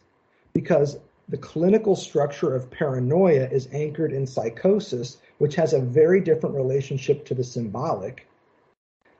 [0.53, 0.97] because
[1.29, 7.25] the clinical structure of paranoia is anchored in psychosis, which has a very different relationship
[7.25, 8.27] to the symbolic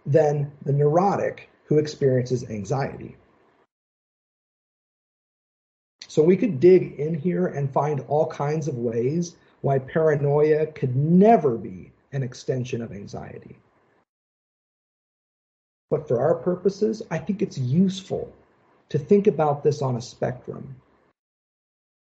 [0.06, 3.16] than the neurotic, who experiences anxiety.
[6.08, 10.96] So we could dig in here and find all kinds of ways why paranoia could
[10.96, 13.56] never be an extension of anxiety.
[15.92, 18.34] But for our purposes, I think it's useful
[18.90, 20.76] to think about this on a spectrum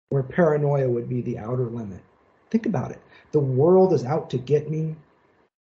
[0.08, 2.00] where paranoia would be the outer limit.
[2.50, 3.02] Think about it.
[3.32, 4.96] The world is out to get me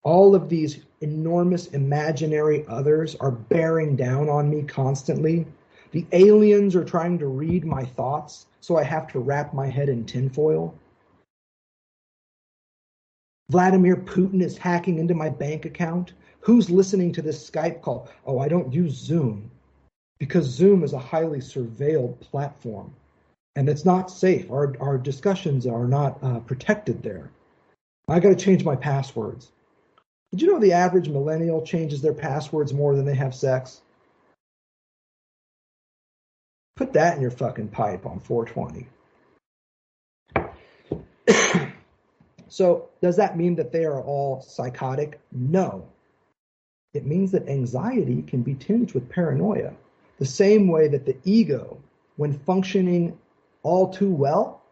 [0.02, 5.46] all of these enormous imaginary others are bearing down on me constantly.
[5.92, 9.88] The aliens are trying to read my thoughts, so I have to wrap my head
[9.88, 10.74] in tinfoil.
[13.50, 16.12] Vladimir Putin is hacking into my bank account.
[16.40, 18.08] Who's listening to this Skype call?
[18.26, 19.50] Oh, I don't use Zoom
[20.18, 22.94] because Zoom is a highly surveilled platform
[23.56, 24.50] and it's not safe.
[24.50, 27.30] Our, our discussions are not uh, protected there.
[28.08, 29.50] I got to change my passwords.
[30.30, 33.80] Did you know the average millennial changes their passwords more than they have sex?
[36.76, 38.88] Put that in your fucking pipe on 420.
[42.52, 45.20] So, does that mean that they are all psychotic?
[45.30, 45.86] No.
[46.92, 49.72] It means that anxiety can be tinged with paranoia,
[50.18, 51.78] the same way that the ego,
[52.16, 53.18] when functioning
[53.62, 54.62] all too well,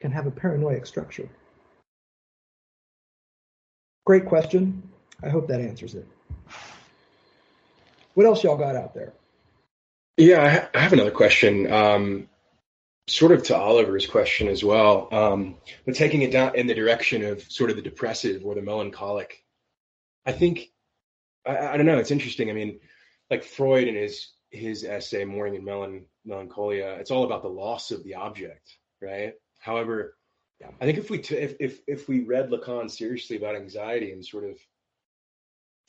[0.00, 1.28] can have a paranoid structure.
[4.06, 4.82] Great question.
[5.22, 6.06] I hope that answers it.
[8.14, 9.12] What else y'all got out there?
[10.16, 11.70] Yeah, I have another question.
[11.70, 12.28] Um,
[13.08, 17.24] sort of to Oliver's question as well, um, but taking it down in the direction
[17.24, 19.44] of sort of the depressive or the melancholic.
[20.24, 20.70] I think
[21.46, 21.98] I, I don't know.
[21.98, 22.50] It's interesting.
[22.50, 22.80] I mean,
[23.30, 27.90] like Freud in his his essay "Mourning and Melan- Melancholia," it's all about the loss
[27.90, 29.34] of the object, right?
[29.60, 30.16] However,
[30.80, 34.24] I think if we t- if if if we read Lacan seriously about anxiety and
[34.24, 34.58] sort of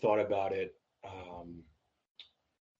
[0.02, 1.64] thought about it, um,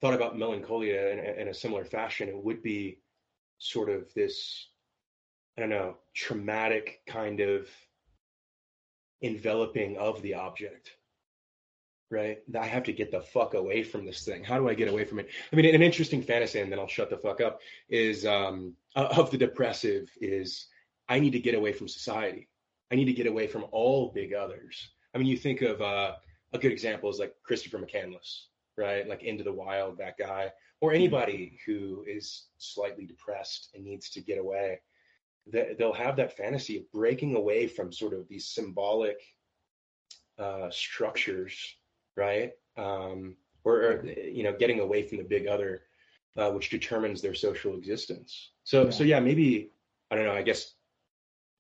[0.02, 3.00] thought about melancholia in, in a similar fashion, it would be
[3.58, 4.68] sort of this,
[5.58, 7.70] I don't know, traumatic kind of
[9.22, 10.92] enveloping of the object,
[12.12, 12.38] right?
[12.60, 14.44] I have to get the fuck away from this thing.
[14.44, 15.30] How do I get away from it?
[15.52, 19.32] I mean, an interesting fantasy, and then I'll shut the fuck up, is um, of
[19.32, 20.68] the depressive is
[21.10, 22.48] I need to get away from society.
[22.92, 24.90] I need to get away from all big others.
[25.14, 26.14] I mean, you think of uh,
[26.54, 28.46] a good example is like Christopher McCandless,
[28.78, 29.08] right?
[29.08, 30.52] Like Into the Wild, that guy,
[30.82, 34.80] or anybody who is slightly depressed and needs to get away.
[35.48, 39.18] They'll have that fantasy of breaking away from sort of these symbolic
[40.40, 41.76] uh, structures,
[42.16, 42.54] right?
[42.78, 45.84] Um, or, or, you know, getting away from the big other,
[46.38, 48.52] uh, which determines their social existence.
[48.64, 48.90] So, yeah.
[48.90, 49.72] so yeah, maybe
[50.12, 50.34] I don't know.
[50.34, 50.74] I guess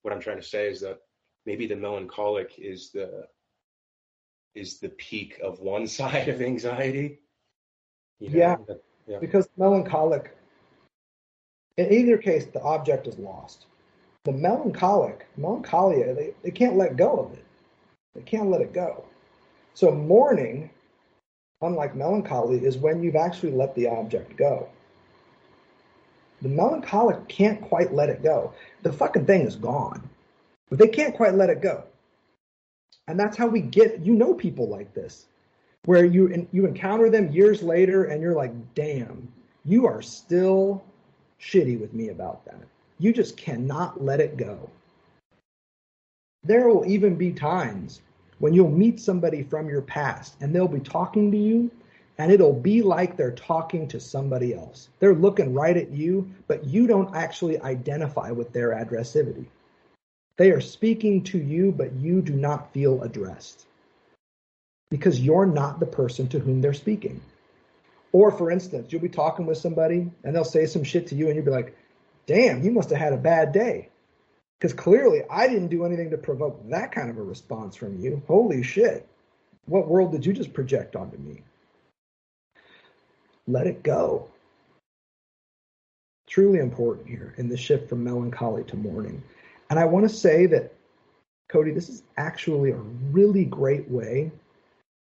[0.01, 0.99] what I'm trying to say is that
[1.45, 3.27] maybe the melancholic is the
[4.53, 7.19] is the peak of one side of anxiety.
[8.19, 8.37] You know?
[8.37, 8.55] yeah.
[9.07, 10.37] yeah, because melancholic,
[11.77, 13.65] in either case, the object is lost.
[14.23, 17.43] The melancholic, melancholia, they, they can't let go of it.
[18.15, 19.04] They can't let it go.
[19.75, 20.69] So mourning,
[21.61, 24.69] unlike melancholy, is when you've actually let the object go.
[26.41, 28.53] The melancholic can't quite let it go.
[28.83, 30.09] The fucking thing is gone,
[30.69, 31.83] but they can't quite let it go.
[33.07, 35.25] And that's how we get, you know, people like this,
[35.83, 39.27] where you you encounter them years later, and you're like, damn,
[39.65, 40.83] you are still
[41.41, 42.61] shitty with me about that.
[42.97, 44.69] You just cannot let it go.
[46.43, 48.01] There will even be times
[48.39, 51.71] when you'll meet somebody from your past, and they'll be talking to you,
[52.17, 54.89] and it'll be like they're talking to somebody else.
[54.99, 59.45] They're looking right at you, but you don't actually identify with their aggressivity.
[60.37, 63.65] They are speaking to you, but you do not feel addressed
[64.89, 67.21] because you're not the person to whom they're speaking.
[68.11, 71.27] Or, for instance, you'll be talking with somebody and they'll say some shit to you,
[71.27, 71.75] and you'll be like,
[72.27, 73.89] damn, you must have had a bad day.
[74.59, 78.21] Because clearly, I didn't do anything to provoke that kind of a response from you.
[78.27, 79.07] Holy shit.
[79.65, 81.41] What world did you just project onto me?
[83.47, 84.29] Let it go.
[86.27, 89.21] Truly important here in the shift from melancholy to mourning.
[89.69, 90.73] And I want to say that,
[91.49, 92.77] Cody, this is actually a
[93.11, 94.31] really great way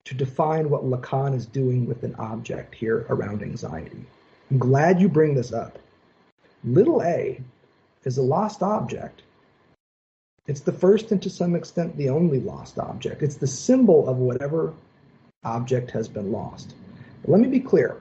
[0.05, 4.05] to define what Lacan is doing with an object here around anxiety.
[4.51, 5.79] I'm glad you bring this up.
[6.65, 7.41] Little a
[8.05, 9.23] is a lost object.
[10.49, 13.23] It's the first and to some extent the only lost object.
[13.23, 14.73] It's the symbol of whatever
[15.45, 16.75] object has been lost.
[17.23, 18.01] But let me be clear.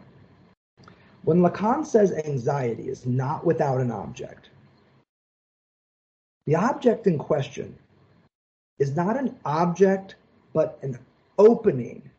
[1.23, 4.49] When Lacan says anxiety is not without an object,
[6.45, 7.77] the object in question
[8.79, 10.15] is not an object,
[10.53, 10.97] but an
[11.37, 12.09] opening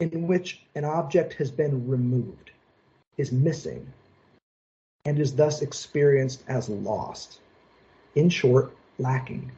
[0.00, 2.52] in which an object has been removed,
[3.18, 3.86] is missing,
[5.04, 7.40] and is thus experienced as lost.
[8.14, 9.50] In short, lacking.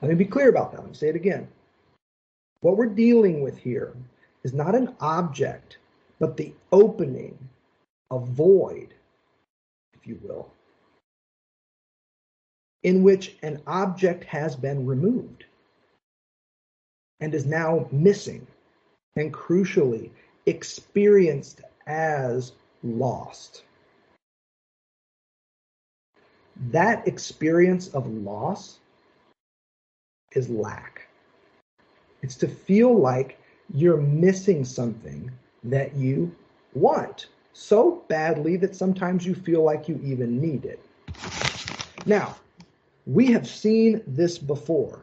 [0.00, 0.80] Let me be clear about that.
[0.80, 1.48] Let me say it again.
[2.60, 3.94] What we're dealing with here
[4.44, 5.78] is not an object,
[6.18, 7.38] but the opening,
[8.10, 8.94] a void,
[9.94, 10.52] if you will,
[12.82, 15.44] in which an object has been removed
[17.20, 18.46] and is now missing
[19.16, 20.10] and crucially
[20.46, 22.52] experienced as
[22.82, 23.64] lost.
[26.58, 28.78] That experience of loss
[30.32, 31.06] is lack.
[32.22, 33.38] It's to feel like
[33.72, 35.30] you're missing something
[35.64, 36.34] that you
[36.74, 40.80] want so badly that sometimes you feel like you even need it.
[42.06, 42.36] Now,
[43.06, 45.00] we have seen this before.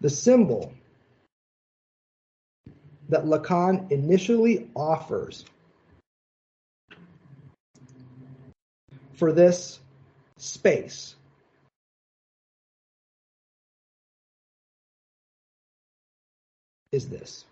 [0.00, 0.72] The symbol
[3.08, 5.44] that Lacan initially offers
[9.16, 9.80] for this
[10.36, 11.14] space
[16.92, 17.44] is this.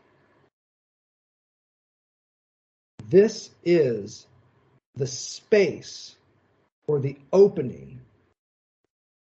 [3.09, 4.27] This is
[4.95, 6.17] the space
[6.87, 8.01] or the opening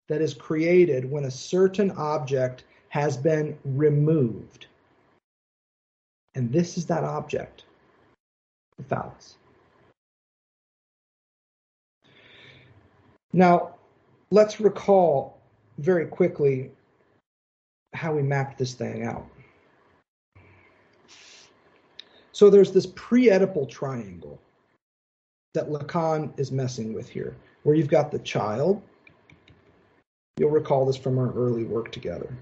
[0.09, 4.67] that is created when a certain object has been removed.
[6.35, 7.65] And this is that object,
[8.77, 9.38] the phallus.
[13.33, 13.75] Now,
[14.31, 15.39] let's recall
[15.79, 16.71] very quickly
[17.95, 19.27] how we mapped this thing out.
[22.33, 24.41] So there's this pre-Oedipal triangle
[25.55, 28.81] that Lacan is messing with here, where you've got the child.
[30.37, 32.33] You'll recall this from our early work together.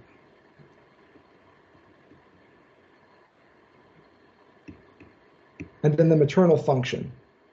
[5.83, 7.11] And then the maternal function,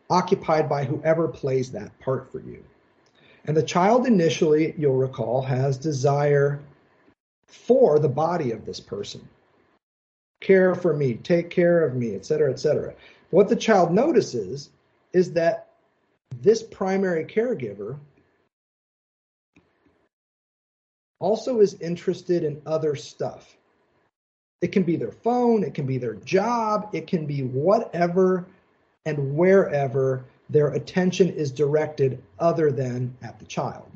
[0.09, 2.63] occupied by whoever plays that part for you.
[3.45, 6.61] And the child initially, you'll recall, has desire
[7.47, 9.27] for the body of this person.
[10.41, 12.93] Care for me, take care of me, etc., etc.
[13.29, 14.69] What the child notices
[15.11, 15.69] is that
[16.41, 17.97] this primary caregiver
[21.19, 23.55] also is interested in other stuff.
[24.61, 28.45] It can be their phone, it can be their job, it can be whatever
[29.05, 33.89] and wherever their attention is directed other than at the child.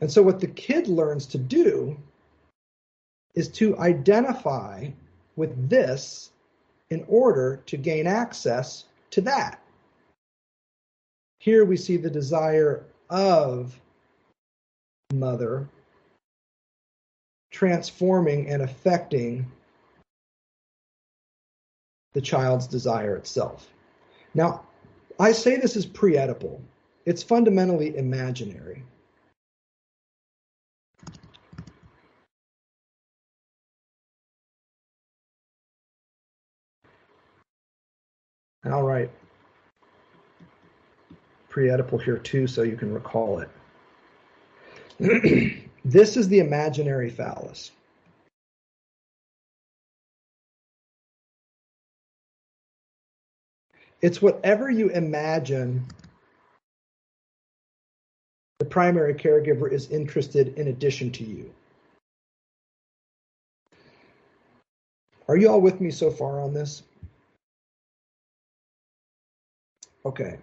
[0.00, 1.96] And so, what the kid learns to do
[3.34, 4.88] is to identify
[5.36, 6.30] with this
[6.90, 9.60] in order to gain access to that.
[11.38, 13.78] Here we see the desire of
[15.12, 15.68] mother
[17.50, 19.50] transforming and affecting
[22.12, 23.68] the child's desire itself.
[24.34, 24.66] Now,
[25.18, 26.60] I say this is pre Oedipal.
[27.06, 28.82] It's fundamentally imaginary.
[38.66, 39.10] All right.
[41.48, 43.48] Pre Oedipal here too, so you can recall it.
[45.84, 47.70] this is the imaginary phallus.
[54.02, 55.86] It's whatever you imagine
[58.58, 61.52] the primary caregiver is interested in addition to you.
[65.28, 66.82] Are you all with me so far on this?
[70.04, 70.38] Okay.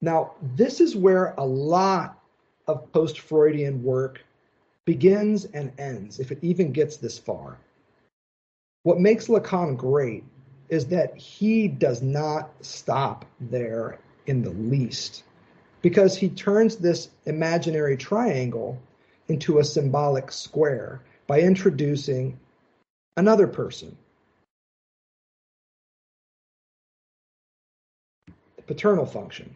[0.00, 2.18] Now, this is where a lot
[2.66, 4.24] of post Freudian work
[4.84, 7.58] begins and ends, if it even gets this far.
[8.84, 10.24] What makes Lacan great
[10.68, 15.24] is that he does not stop there in the least
[15.82, 18.78] because he turns this imaginary triangle
[19.28, 22.38] into a symbolic square by introducing
[23.16, 23.96] another person.
[28.56, 29.54] The paternal function.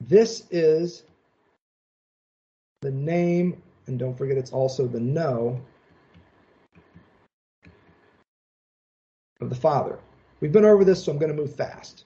[0.00, 1.02] This is
[2.80, 5.60] the name, and don't forget it's also the no
[9.40, 9.98] of the Father.
[10.40, 12.04] We've been over this, so I'm going to move fast.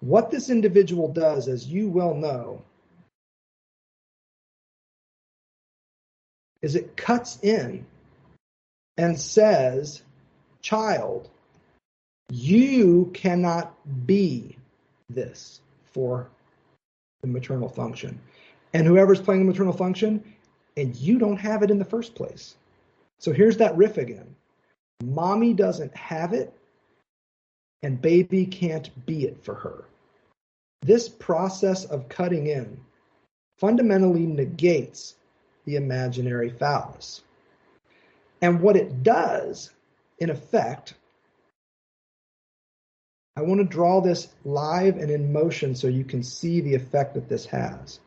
[0.00, 2.62] What this individual does, as you well know,
[6.62, 7.84] is it cuts in
[8.96, 10.02] and says,
[10.60, 11.30] Child,
[12.30, 13.74] you cannot
[14.06, 14.56] be
[15.08, 15.60] this
[15.92, 16.28] for
[17.22, 18.20] the maternal function.
[18.74, 20.22] And whoever's playing the maternal function,
[20.76, 22.56] and you don't have it in the first place.
[23.18, 24.34] So here's that riff again.
[25.02, 26.52] Mommy doesn't have it,
[27.82, 29.84] and baby can't be it for her.
[30.82, 32.80] This process of cutting in
[33.58, 35.16] fundamentally negates
[35.64, 37.22] the imaginary phallus.
[38.40, 39.70] And what it does,
[40.18, 40.94] in effect,
[43.36, 47.14] I want to draw this live and in motion so you can see the effect
[47.14, 48.00] that this has.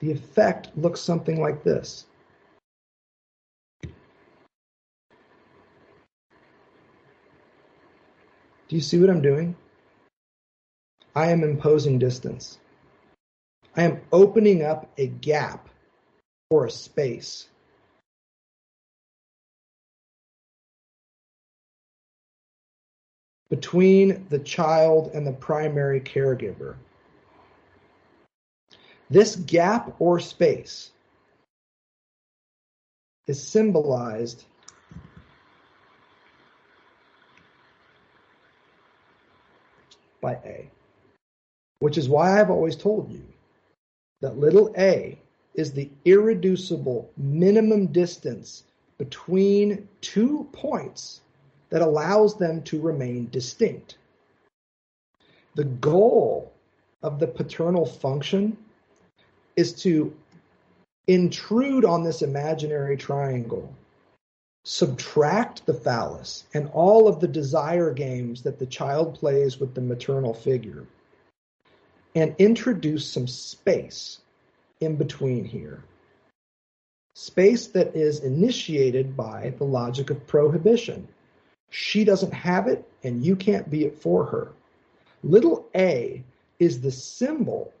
[0.00, 2.06] The effect looks something like this.
[8.68, 9.56] Do you see what I'm doing?
[11.16, 12.58] I am imposing distance.
[13.74, 15.68] I am opening up a gap
[16.50, 17.48] or a space.
[23.48, 26.76] Between the child and the primary caregiver.
[29.08, 30.90] This gap or space
[33.26, 34.44] is symbolized
[40.20, 40.70] by A.
[41.80, 43.22] which is why I've always told you
[44.20, 45.18] that little a
[45.54, 48.64] is the irreducible minimum distance
[48.98, 51.20] between two points
[51.70, 53.98] that allows them to remain distinct.
[55.54, 56.52] The goal
[57.02, 58.56] of the paternal function
[59.56, 60.14] is to
[61.06, 63.72] intrude on this imaginary triangle,
[64.68, 69.80] subtract the phallus and all of the desire games that the child plays with the
[69.80, 70.84] maternal figure,
[72.14, 74.18] and introduce some space
[74.80, 75.82] in between here.
[77.14, 81.08] Space that is initiated by the logic of prohibition.
[81.70, 84.52] She doesn't have it, and you can't be it for her.
[85.22, 86.22] Little a
[86.58, 87.72] is the symbol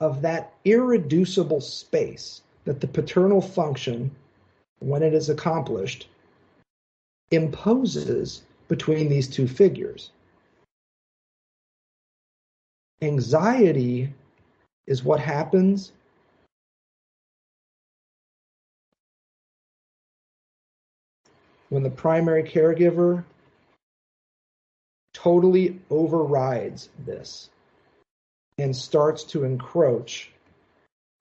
[0.00, 4.10] of that irreducible space that the paternal function,
[4.80, 6.08] when it is accomplished,
[7.30, 10.10] imposes between these two figures.
[13.00, 14.12] Anxiety
[14.86, 15.92] is what happens
[21.68, 23.24] when the primary caregiver
[25.12, 27.50] totally overrides this
[28.56, 30.30] and starts to encroach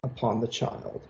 [0.04, 1.02] upon the child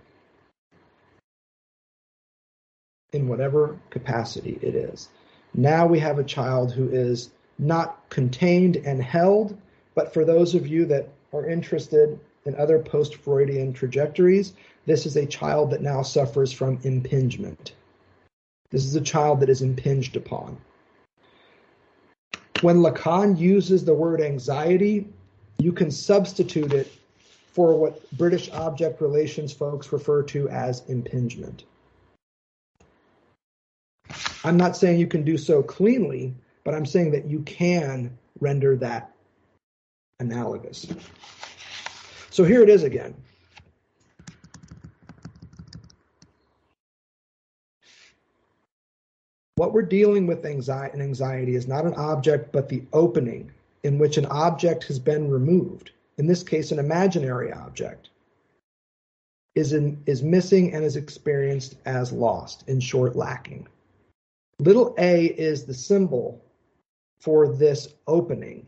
[3.18, 5.10] in whatever capacity it is.
[5.54, 9.58] Now we have a child who is not contained and held,
[9.96, 14.54] but for those of you that are interested in other post Freudian trajectories,
[14.86, 17.74] this is a child that now suffers from impingement.
[18.70, 20.58] This is a child that is impinged upon.
[22.62, 25.08] When Lacan uses the word anxiety,
[25.58, 26.92] you can substitute it
[27.52, 31.64] for what British object relations folks refer to as impingement.
[34.48, 36.34] I'm not saying you can do so cleanly,
[36.64, 39.12] but I'm saying that you can render that
[40.22, 40.88] analogous.
[42.30, 43.14] So here it is again.
[49.56, 53.52] What we're dealing with anxiety, and anxiety is not an object, but the opening
[53.84, 55.92] in which an object has been removed.
[56.18, 58.12] In this case, an imaginary object
[59.56, 62.64] is in, is missing and is experienced as lost.
[62.70, 63.68] In short, lacking.
[64.60, 66.44] Little a is the symbol
[67.20, 68.68] for this opening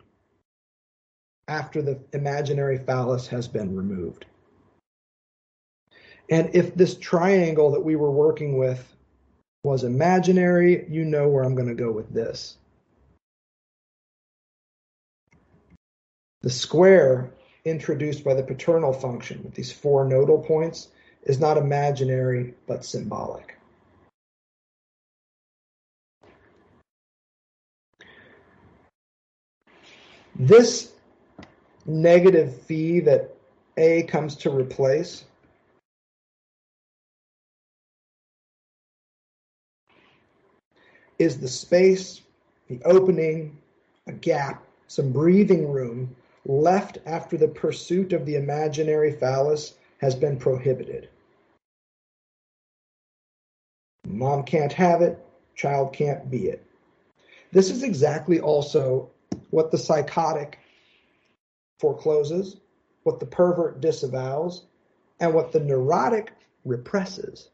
[1.48, 4.26] after the imaginary phallus has been removed.
[6.30, 8.95] And if this triangle that we were working with
[9.64, 12.57] was imaginary, you know where I'm going to go with this.
[16.41, 17.32] The square
[17.66, 20.90] introduced by the paternal function with these four nodal points
[21.24, 23.59] is not imaginary but symbolic.
[30.40, 30.94] This
[31.86, 33.36] negative phi that
[33.76, 35.26] A comes to replace
[41.20, 42.22] is the space,
[42.70, 43.57] the opening,
[44.07, 50.38] a gap, some breathing room left after the pursuit of the imaginary phallus has been
[50.38, 51.10] prohibited.
[54.07, 55.20] Mom can't have it,
[55.56, 56.66] child can't be it.
[57.52, 59.10] This is exactly also
[59.50, 60.60] what the psychotic
[61.80, 62.58] forecloses,
[63.04, 64.66] what the pervert disavows,
[65.20, 66.32] and what the neurotic
[66.66, 67.50] represses.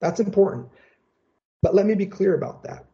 [0.00, 0.68] That's important.
[1.62, 2.86] But let me be clear about that.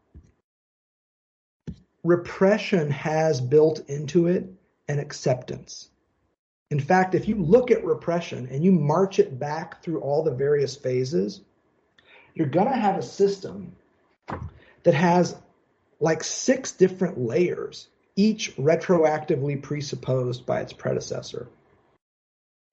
[2.05, 4.49] Repression has built into it
[4.89, 5.89] an acceptance.
[6.71, 10.35] In fact, if you look at repression and you march it back through all the
[10.35, 11.43] various phases,
[12.35, 13.77] you're going to have a system
[14.83, 15.37] that has
[16.03, 21.49] like six different layers, each retroactively presupposed by its predecessor.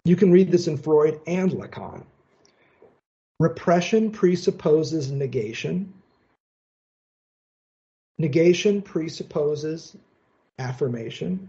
[0.03, 2.03] You can read this in Freud and Lacan.
[3.39, 5.93] Repression presupposes negation.
[8.17, 9.95] Negation presupposes
[10.57, 11.47] affirmation.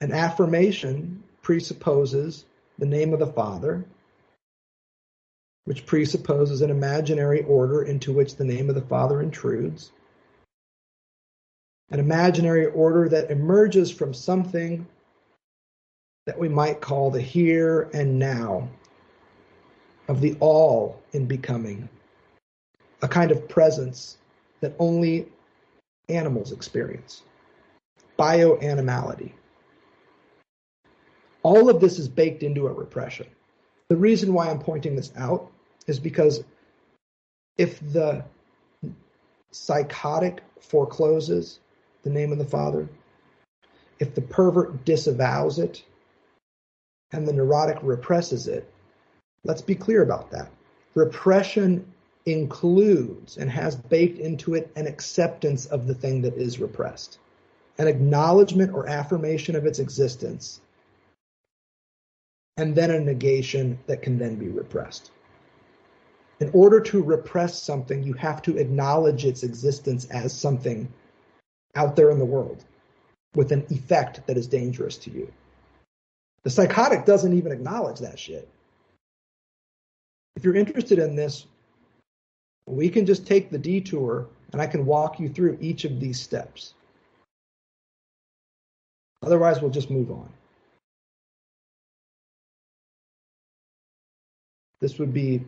[0.00, 2.46] An affirmation presupposes
[2.78, 3.84] the name of the Father,
[5.68, 9.92] which presupposes an imaginary order into which the name of the Father intrudes.
[11.90, 14.86] An imaginary order that emerges from something
[16.24, 18.66] that we might call the here and now
[20.08, 21.86] of the all in becoming,
[23.02, 24.16] a kind of presence
[24.60, 25.28] that only
[26.08, 27.24] animals experience,
[28.18, 29.32] bioanimality.
[31.42, 33.26] All of this is baked into a repression.
[33.90, 35.52] The reason why I'm pointing this out
[35.88, 36.44] is because
[37.56, 38.24] if the
[39.50, 41.58] psychotic forecloses
[42.02, 42.88] the name of the Father,
[43.98, 45.82] if the pervert disavows it
[47.12, 48.70] and the neurotic represses it,
[49.44, 50.50] let's be clear about that.
[50.94, 51.84] Repression
[52.26, 57.18] includes and has baked into it an acceptance of the thing that is repressed,
[57.78, 60.60] an acknowledgement or affirmation of its existence,
[62.58, 65.10] and then a negation that can then be repressed.
[66.40, 70.92] In order to repress something, you have to acknowledge its existence as something
[71.74, 72.64] out there in the world
[73.34, 75.32] with an effect that is dangerous to you.
[76.44, 78.48] The psychotic doesn't even acknowledge that shit.
[80.36, 81.46] If you're interested in this,
[82.66, 86.20] we can just take the detour and I can walk you through each of these
[86.20, 86.74] steps.
[89.22, 90.28] Otherwise, we'll just move on.
[94.80, 95.44] This would be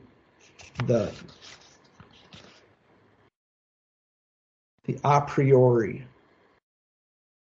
[0.86, 1.12] the
[4.84, 6.06] the a priori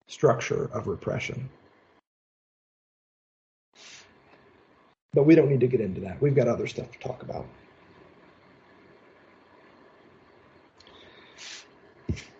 [0.08, 1.50] structure of repression.
[5.14, 6.22] But we don't need to get into that.
[6.22, 7.46] We've got other stuff to talk about.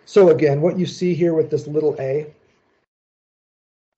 [0.04, 2.32] So again, what you see here with this little a,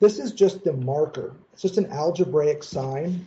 [0.01, 1.35] this is just the marker.
[1.52, 3.27] It's just an algebraic sign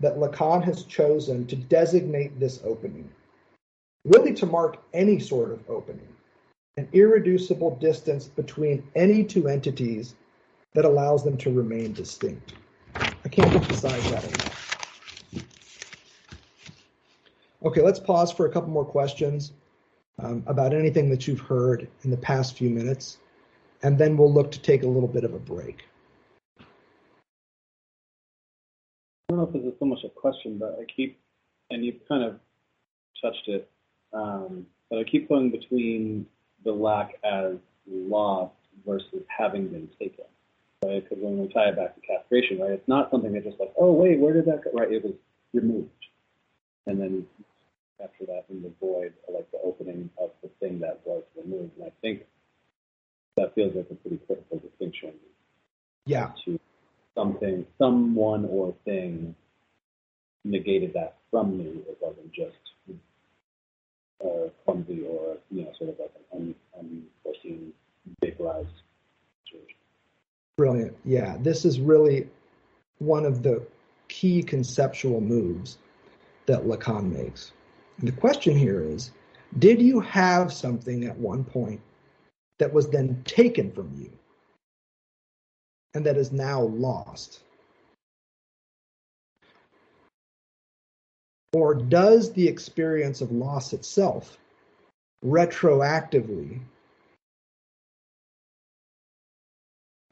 [0.00, 3.08] that Lacan has chosen to designate this opening,
[4.04, 6.08] really to mark any sort of opening,
[6.76, 10.14] an irreducible distance between any two entities
[10.72, 12.54] that allows them to remain distinct.
[12.94, 14.60] I can't emphasize that enough.
[17.62, 19.52] Okay, let's pause for a couple more questions
[20.18, 23.18] um, about anything that you've heard in the past few minutes,
[23.82, 25.84] and then we'll look to take a little bit of a break.
[29.30, 31.18] Don't know if this is so much a question, but I keep,
[31.70, 32.38] and you've kind of
[33.22, 33.70] touched it,
[34.12, 36.26] um, but I keep going between
[36.64, 37.54] the lack as
[37.88, 38.54] lost
[38.86, 40.24] versus having been taken.
[40.84, 41.02] Right?
[41.02, 43.72] Because when we tie it back to castration, right, it's not something that just like,
[43.78, 44.70] oh wait, where did that go?
[44.72, 45.14] Right, it was
[45.52, 45.90] removed,
[46.86, 47.26] and then
[47.98, 51.72] capture that in the void, like the opening of the thing that was removed.
[51.76, 52.22] And I think
[53.36, 55.12] that feels like a pretty critical distinction.
[56.06, 56.30] Yeah.
[56.44, 56.58] To
[57.14, 59.34] something, someone or thing
[60.44, 61.82] negated that from me.
[61.88, 62.56] It wasn't just
[64.24, 67.72] uh, clumsy or you know sort of like an un, unforeseen
[68.20, 68.66] big rise.
[70.56, 70.94] Brilliant.
[71.06, 72.28] Yeah, this is really
[72.98, 73.66] one of the
[74.08, 75.78] key conceptual moves
[76.44, 77.52] that Lacan makes.
[77.98, 79.10] And the question here is
[79.58, 81.80] Did you have something at one point
[82.58, 84.10] that was then taken from you
[85.94, 87.40] and that is now lost?
[91.52, 94.38] Or does the experience of loss itself
[95.24, 96.60] retroactively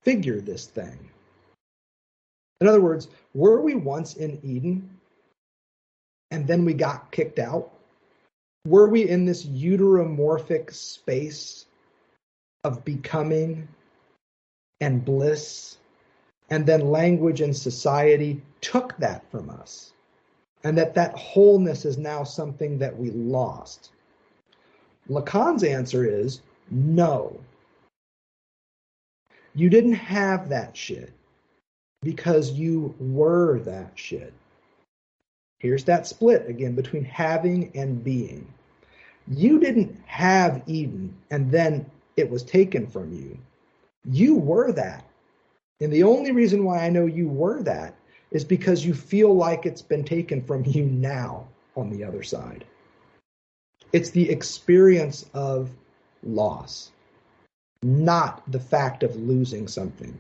[0.02, 0.98] figure this thing?
[2.60, 4.90] In other words, were we once in Eden
[6.32, 7.72] and then we got kicked out?
[8.68, 11.66] were we in this uteromorphic space
[12.64, 13.66] of becoming
[14.80, 15.78] and bliss,
[16.50, 19.92] and then language and society took that from us,
[20.64, 23.90] and that that wholeness is now something that we lost?
[25.08, 27.38] Lacan's answer is no.
[29.54, 31.12] You didn't have that shit
[32.02, 34.32] because you were that shit.
[35.58, 38.46] Here's that split again between having and being.
[39.26, 43.36] You didn't have Eden and then it was taken from you.
[44.10, 45.04] You were that.
[45.80, 47.94] And the only reason why I know you were that
[48.30, 52.64] is because you feel like it's been taken from you now on the other side.
[53.92, 55.70] It's the experience of
[56.22, 56.90] loss,
[57.82, 60.16] not the fact of losing something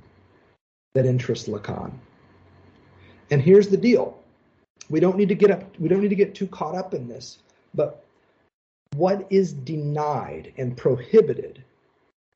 [0.94, 1.92] that interests Lacan.
[3.30, 4.18] And here's the deal
[4.90, 7.08] we don't need to get up we don't need to get too caught up in
[7.08, 7.38] this
[7.74, 8.04] but
[8.96, 11.62] what is denied and prohibited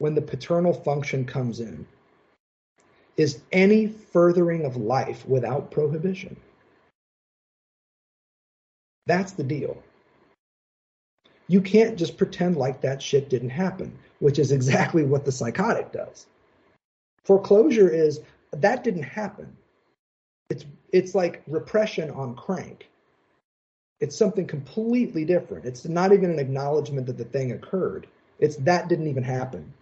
[0.03, 1.87] when the paternal function comes in
[3.17, 6.37] is any furthering of life without prohibition
[9.07, 9.83] that's the deal
[11.49, 15.93] you can't just pretend like that shit didn't happen which is exactly what the psychotic
[15.93, 16.27] does
[17.25, 18.21] foreclosure is
[18.53, 19.57] that didn't happen
[20.53, 22.89] it's it's like repression on crank.
[24.01, 25.65] It's something completely different.
[25.65, 28.07] It's not even an acknowledgement that the thing occurred.
[28.39, 29.73] It's that didn't even happen.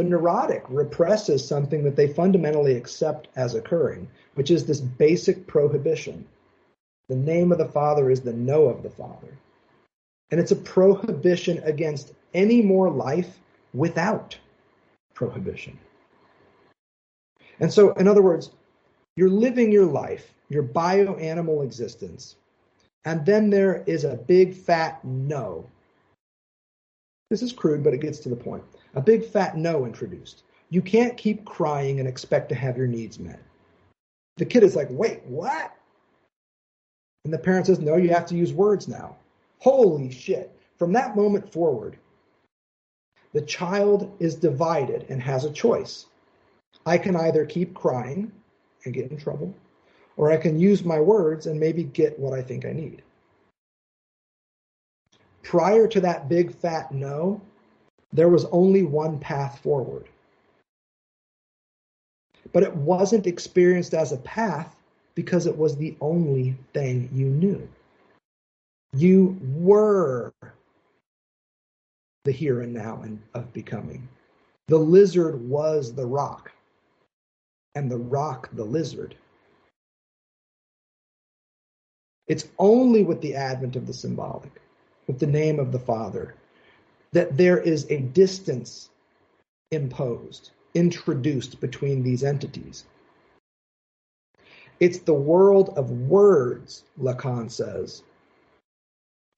[0.00, 6.26] The neurotic represses something that they fundamentally accept as occurring, which is this basic prohibition.
[7.10, 9.36] The name of the Father is the no of the Father.
[10.30, 13.40] And it's a prohibition against any more life
[13.74, 14.38] without
[15.12, 15.78] prohibition.
[17.58, 18.52] And so, in other words,
[19.16, 22.36] you're living your life, your bio-animal existence,
[23.04, 25.68] and then there is a big fat no.
[27.28, 28.64] This is crude, but it gets to the point.
[28.94, 30.42] A big fat no introduced.
[30.70, 33.40] You can't keep crying and expect to have your needs met.
[34.36, 35.76] The kid is like, wait, what?
[37.24, 39.16] And the parent says, no, you have to use words now.
[39.58, 40.56] Holy shit.
[40.78, 41.98] From that moment forward,
[43.32, 46.06] the child is divided and has a choice.
[46.86, 48.32] I can either keep crying
[48.84, 49.54] and get in trouble,
[50.16, 53.02] or I can use my words and maybe get what I think I need.
[55.42, 57.40] Prior to that big fat no,
[58.12, 60.08] there was only one path forward.
[62.52, 64.74] But it wasn't experienced as a path
[65.14, 67.68] because it was the only thing you knew.
[68.92, 70.32] You were
[72.24, 73.04] the here and now
[73.34, 74.08] of becoming.
[74.68, 76.52] The lizard was the rock,
[77.74, 79.14] and the rock the lizard.
[82.28, 84.60] It's only with the advent of the symbolic,
[85.06, 86.34] with the name of the Father,
[87.12, 88.90] that there is a distance
[89.70, 92.84] imposed, introduced between these entities.
[94.78, 98.02] It's the world of words, Lacan says,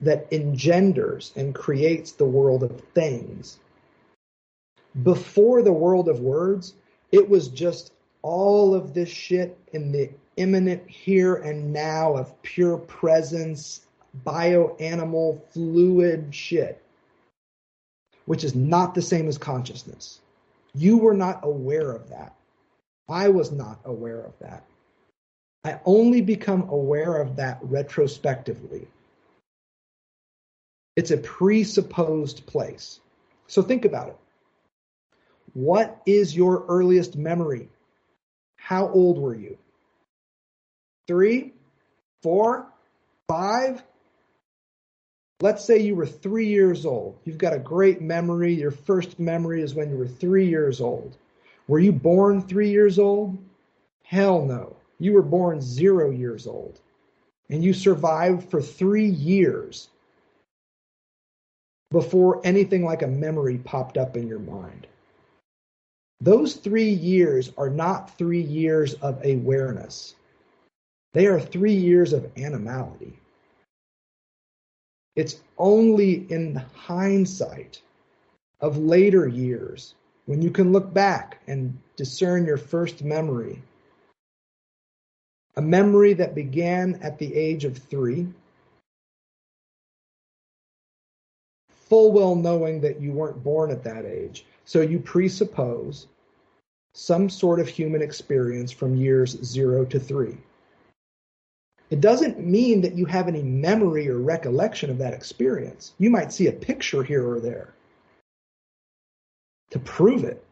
[0.00, 3.58] that engenders and creates the world of things.
[5.02, 6.74] Before the world of words,
[7.12, 7.92] it was just
[8.22, 13.86] all of this shit in the immanent here and now of pure presence,
[14.24, 16.81] bioanimal, fluid shit,
[18.26, 20.20] which is not the same as consciousness.
[20.74, 22.34] You were not aware of that.
[23.08, 24.64] I was not aware of that.
[25.64, 28.88] I only become aware of that retrospectively.
[30.96, 33.00] It's a presupposed place.
[33.46, 34.16] So think about it.
[35.54, 37.68] What is your earliest memory?
[38.56, 39.58] How old were you?
[41.06, 41.52] Three?
[42.22, 42.66] Four?
[43.28, 43.82] Five?
[45.42, 47.18] Let's say you were three years old.
[47.24, 48.54] You've got a great memory.
[48.54, 51.16] Your first memory is when you were three years old.
[51.66, 53.36] Were you born three years old?
[54.04, 54.76] Hell no.
[55.00, 56.78] You were born zero years old.
[57.50, 59.88] And you survived for three years
[61.90, 64.86] before anything like a memory popped up in your mind.
[66.20, 70.14] Those three years are not three years of awareness.
[71.14, 73.18] They are three years of animality.
[75.14, 77.82] It's only in hindsight
[78.60, 79.94] of later years
[80.26, 83.60] when you can look back and discern your first memory.
[85.56, 88.26] A memory that began at the age of three,
[91.68, 94.46] full well knowing that you weren't born at that age.
[94.64, 96.06] So you presuppose
[96.94, 100.38] some sort of human experience from years zero to three.
[101.92, 105.92] It doesn't mean that you have any memory or recollection of that experience.
[105.98, 107.74] You might see a picture here or there
[109.72, 110.42] to prove it.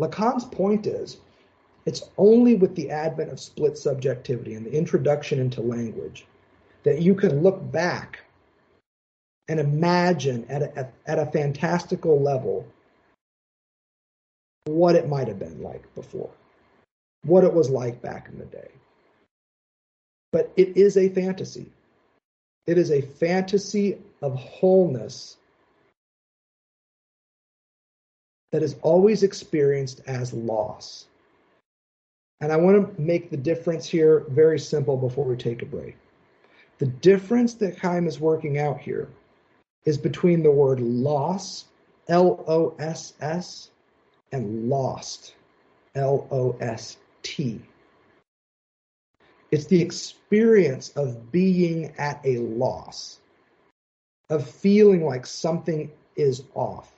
[0.00, 1.18] Lacan's point is
[1.84, 6.24] it's only with the advent of split subjectivity and the introduction into language
[6.84, 8.20] that you can look back
[9.48, 12.66] and imagine at a, at a fantastical level
[14.64, 16.30] what it might have been like before,
[17.26, 18.70] what it was like back in the day.
[20.34, 21.70] But it is a fantasy.
[22.66, 25.36] It is a fantasy of wholeness
[28.50, 31.06] that is always experienced as loss.
[32.40, 35.96] And I want to make the difference here very simple before we take a break.
[36.78, 39.06] The difference that Chaim is working out here
[39.84, 41.66] is between the word loss,
[42.08, 43.70] L O S S,
[44.32, 45.36] and lost,
[45.94, 47.60] L O S T.
[49.54, 53.20] It's the experience of being at a loss,
[54.28, 56.92] of feeling like something is off,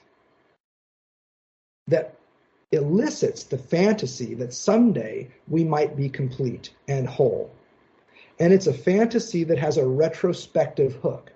[1.86, 2.16] that
[2.72, 7.54] elicits the fantasy that someday we might be complete and whole.
[8.40, 11.32] And it's a fantasy that has a retrospective hook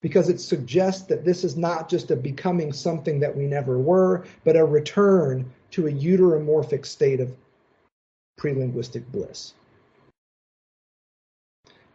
[0.00, 4.24] because it suggests that this is not just a becoming something that we never were,
[4.42, 7.36] but a return to a uteromorphic state of
[8.36, 9.54] prelinguistic bliss.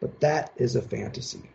[0.02, 1.50] But that is a fantasy.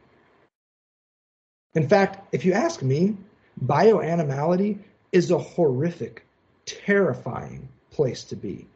[1.74, 3.16] In fact, if you ask me,
[3.62, 4.78] bioanimality
[5.12, 6.24] is a horrific,
[6.64, 8.66] terrifying place to be.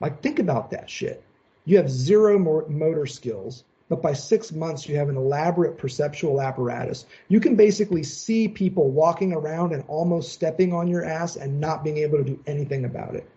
[0.00, 1.22] Like, think about that shit.
[1.64, 2.38] You have zero
[2.68, 3.62] motor skills
[3.92, 7.04] but by six months, you have an elaborate perceptual apparatus.
[7.28, 11.84] You can basically see people walking around and almost stepping on your ass and not
[11.84, 13.28] being able to do anything about it.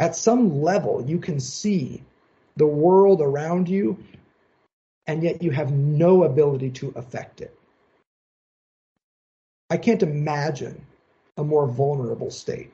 [0.00, 2.02] At some level, you can see
[2.60, 3.96] the world around you,
[5.06, 7.58] and yet you have no ability to affect it.
[9.70, 10.84] I can't imagine
[11.38, 12.70] a more vulnerable state.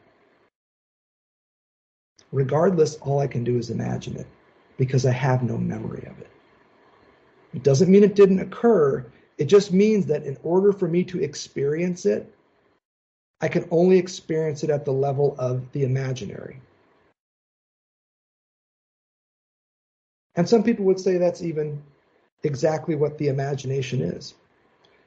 [2.32, 4.26] Regardless, all I can do is imagine it
[4.76, 6.30] because I have no memory of it.
[7.54, 9.06] It doesn't mean it didn't occur.
[9.38, 12.34] It just means that in order for me to experience it,
[13.40, 16.60] I can only experience it at the level of the imaginary.
[20.36, 21.82] And some people would say that's even
[22.42, 24.34] exactly what the imagination is.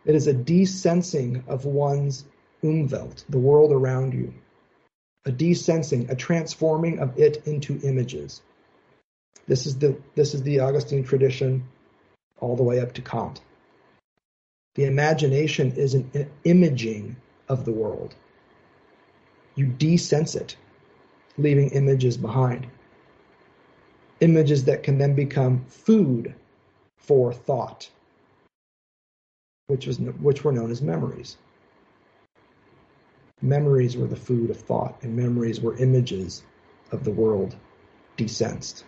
[0.06, 2.26] It is a desensing of one's
[2.64, 4.34] umwelt, the world around you.
[5.26, 8.42] A desensing, a transforming of it into images.
[9.48, 11.68] This is the this is the Augustine tradition
[12.40, 13.42] all the way up to Kant.
[14.76, 17.18] The imagination is an imaging
[17.50, 18.16] of the world.
[19.56, 20.56] You desense it,
[21.38, 22.68] leaving images behind.
[24.22, 26.34] Images that can then become food
[26.98, 27.90] for thought,
[29.68, 31.38] which, was, which were known as memories.
[33.42, 36.44] Memories were the food of thought, and memories were images
[36.92, 37.56] of the world
[38.18, 38.84] desensed.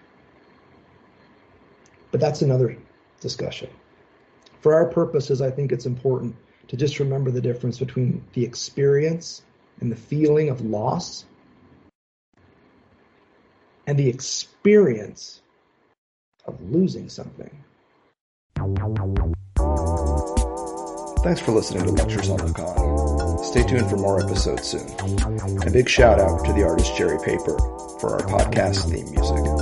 [2.12, 2.78] But that's another
[3.22, 3.70] discussion.
[4.60, 6.36] For our purposes, I think it's important
[6.68, 9.44] to just remember the difference between the experience
[9.80, 11.26] and the feeling of loss
[13.92, 15.42] and the experience
[16.46, 17.52] of losing something.
[21.26, 23.44] Thanks for listening to Lectures on Lacan.
[23.44, 24.88] Stay tuned for more episodes soon.
[25.68, 27.58] A big shout out to the artist Jerry Paper
[28.00, 29.61] for our podcast theme music.